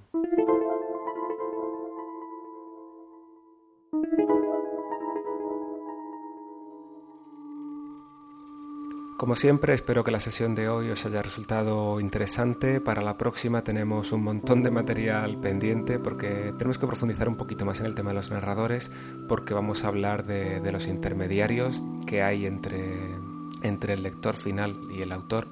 Como 9.22 9.37
siempre, 9.37 9.72
espero 9.72 10.02
que 10.02 10.11
la 10.11 10.18
sesión 10.18 10.56
de 10.56 10.68
hoy 10.68 10.90
os 10.90 11.06
haya 11.06 11.22
resultado 11.22 12.00
interesante. 12.00 12.80
Para 12.80 13.02
la 13.02 13.16
próxima 13.16 13.62
tenemos 13.62 14.11
un 14.11 14.24
montón 14.24 14.64
de 14.64 14.72
material 14.72 15.38
pendiente 15.38 16.00
porque 16.00 16.52
tenemos 16.58 16.76
que 16.76 16.88
profundizar 16.88 17.28
un 17.28 17.37
poquito 17.37 17.64
más 17.64 17.78
en 17.78 17.87
el 17.87 17.94
tema 17.94 18.11
de 18.11 18.16
los 18.16 18.32
narradores 18.32 18.90
porque 19.28 19.54
vamos 19.54 19.85
a 19.85 19.87
hablar 19.87 20.26
de, 20.26 20.72
los 20.72 20.88
intermediarios 20.88 21.85
que 22.04 22.20
hay 22.20 22.46
entre, 22.46 23.14
entre 23.62 23.94
el 23.94 24.02
lector 24.02 24.35
final 24.35 24.76
y 24.90 25.02
el 25.02 25.12
autor. 25.12 25.46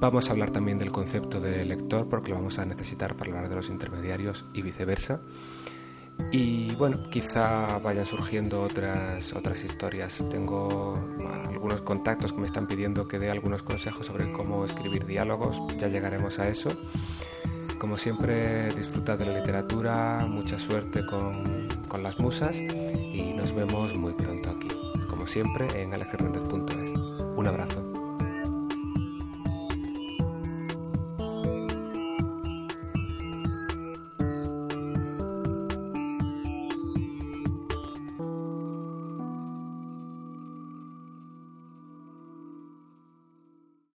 Vamos 0.00 0.28
a 0.28 0.32
hablar 0.32 0.50
también 0.50 0.78
del 0.78 0.90
concepto 0.90 1.40
de 1.40 1.64
lector 1.66 2.08
porque 2.08 2.30
lo 2.30 2.34
vamos 2.34 2.58
a 2.58 2.66
necesitar 2.66 3.16
para 3.16 3.30
hablar 3.30 3.48
de 3.48 3.54
los 3.54 3.70
intermediarios 3.70 4.44
y 4.52 4.62
viceversa. 4.62 5.20
Y 6.30 6.74
bueno, 6.74 6.98
quizá 7.10 7.78
vayan 7.78 8.04
surgiendo 8.04 8.62
otras, 8.62 9.32
otras 9.32 9.64
historias. 9.64 10.24
Tengo 10.30 10.94
algunos 11.48 11.80
contactos 11.80 12.32
que 12.32 12.40
me 12.40 12.46
están 12.46 12.66
pidiendo 12.66 13.08
que 13.08 13.18
dé 13.18 13.30
algunos 13.30 13.62
consejos 13.62 14.06
sobre 14.06 14.30
cómo 14.32 14.64
escribir 14.64 15.06
diálogos. 15.06 15.60
Ya 15.78 15.88
llegaremos 15.88 16.38
a 16.38 16.48
eso. 16.48 16.70
Como 17.78 17.96
siempre, 17.96 18.72
disfrutad 18.74 19.18
de 19.18 19.26
la 19.26 19.38
literatura, 19.38 20.26
mucha 20.28 20.58
suerte 20.58 21.06
con, 21.06 21.68
con 21.88 22.02
las 22.02 22.18
musas 22.18 22.58
y 22.58 23.32
nos 23.36 23.54
vemos 23.54 23.94
muy 23.94 24.12
pronto 24.12 24.50
aquí. 24.50 24.68
Como 25.08 25.26
siempre, 25.26 25.82
en 25.82 25.94
alexhernandez.es. 25.94 26.92
Un 27.36 27.46
abrazo. 27.46 27.87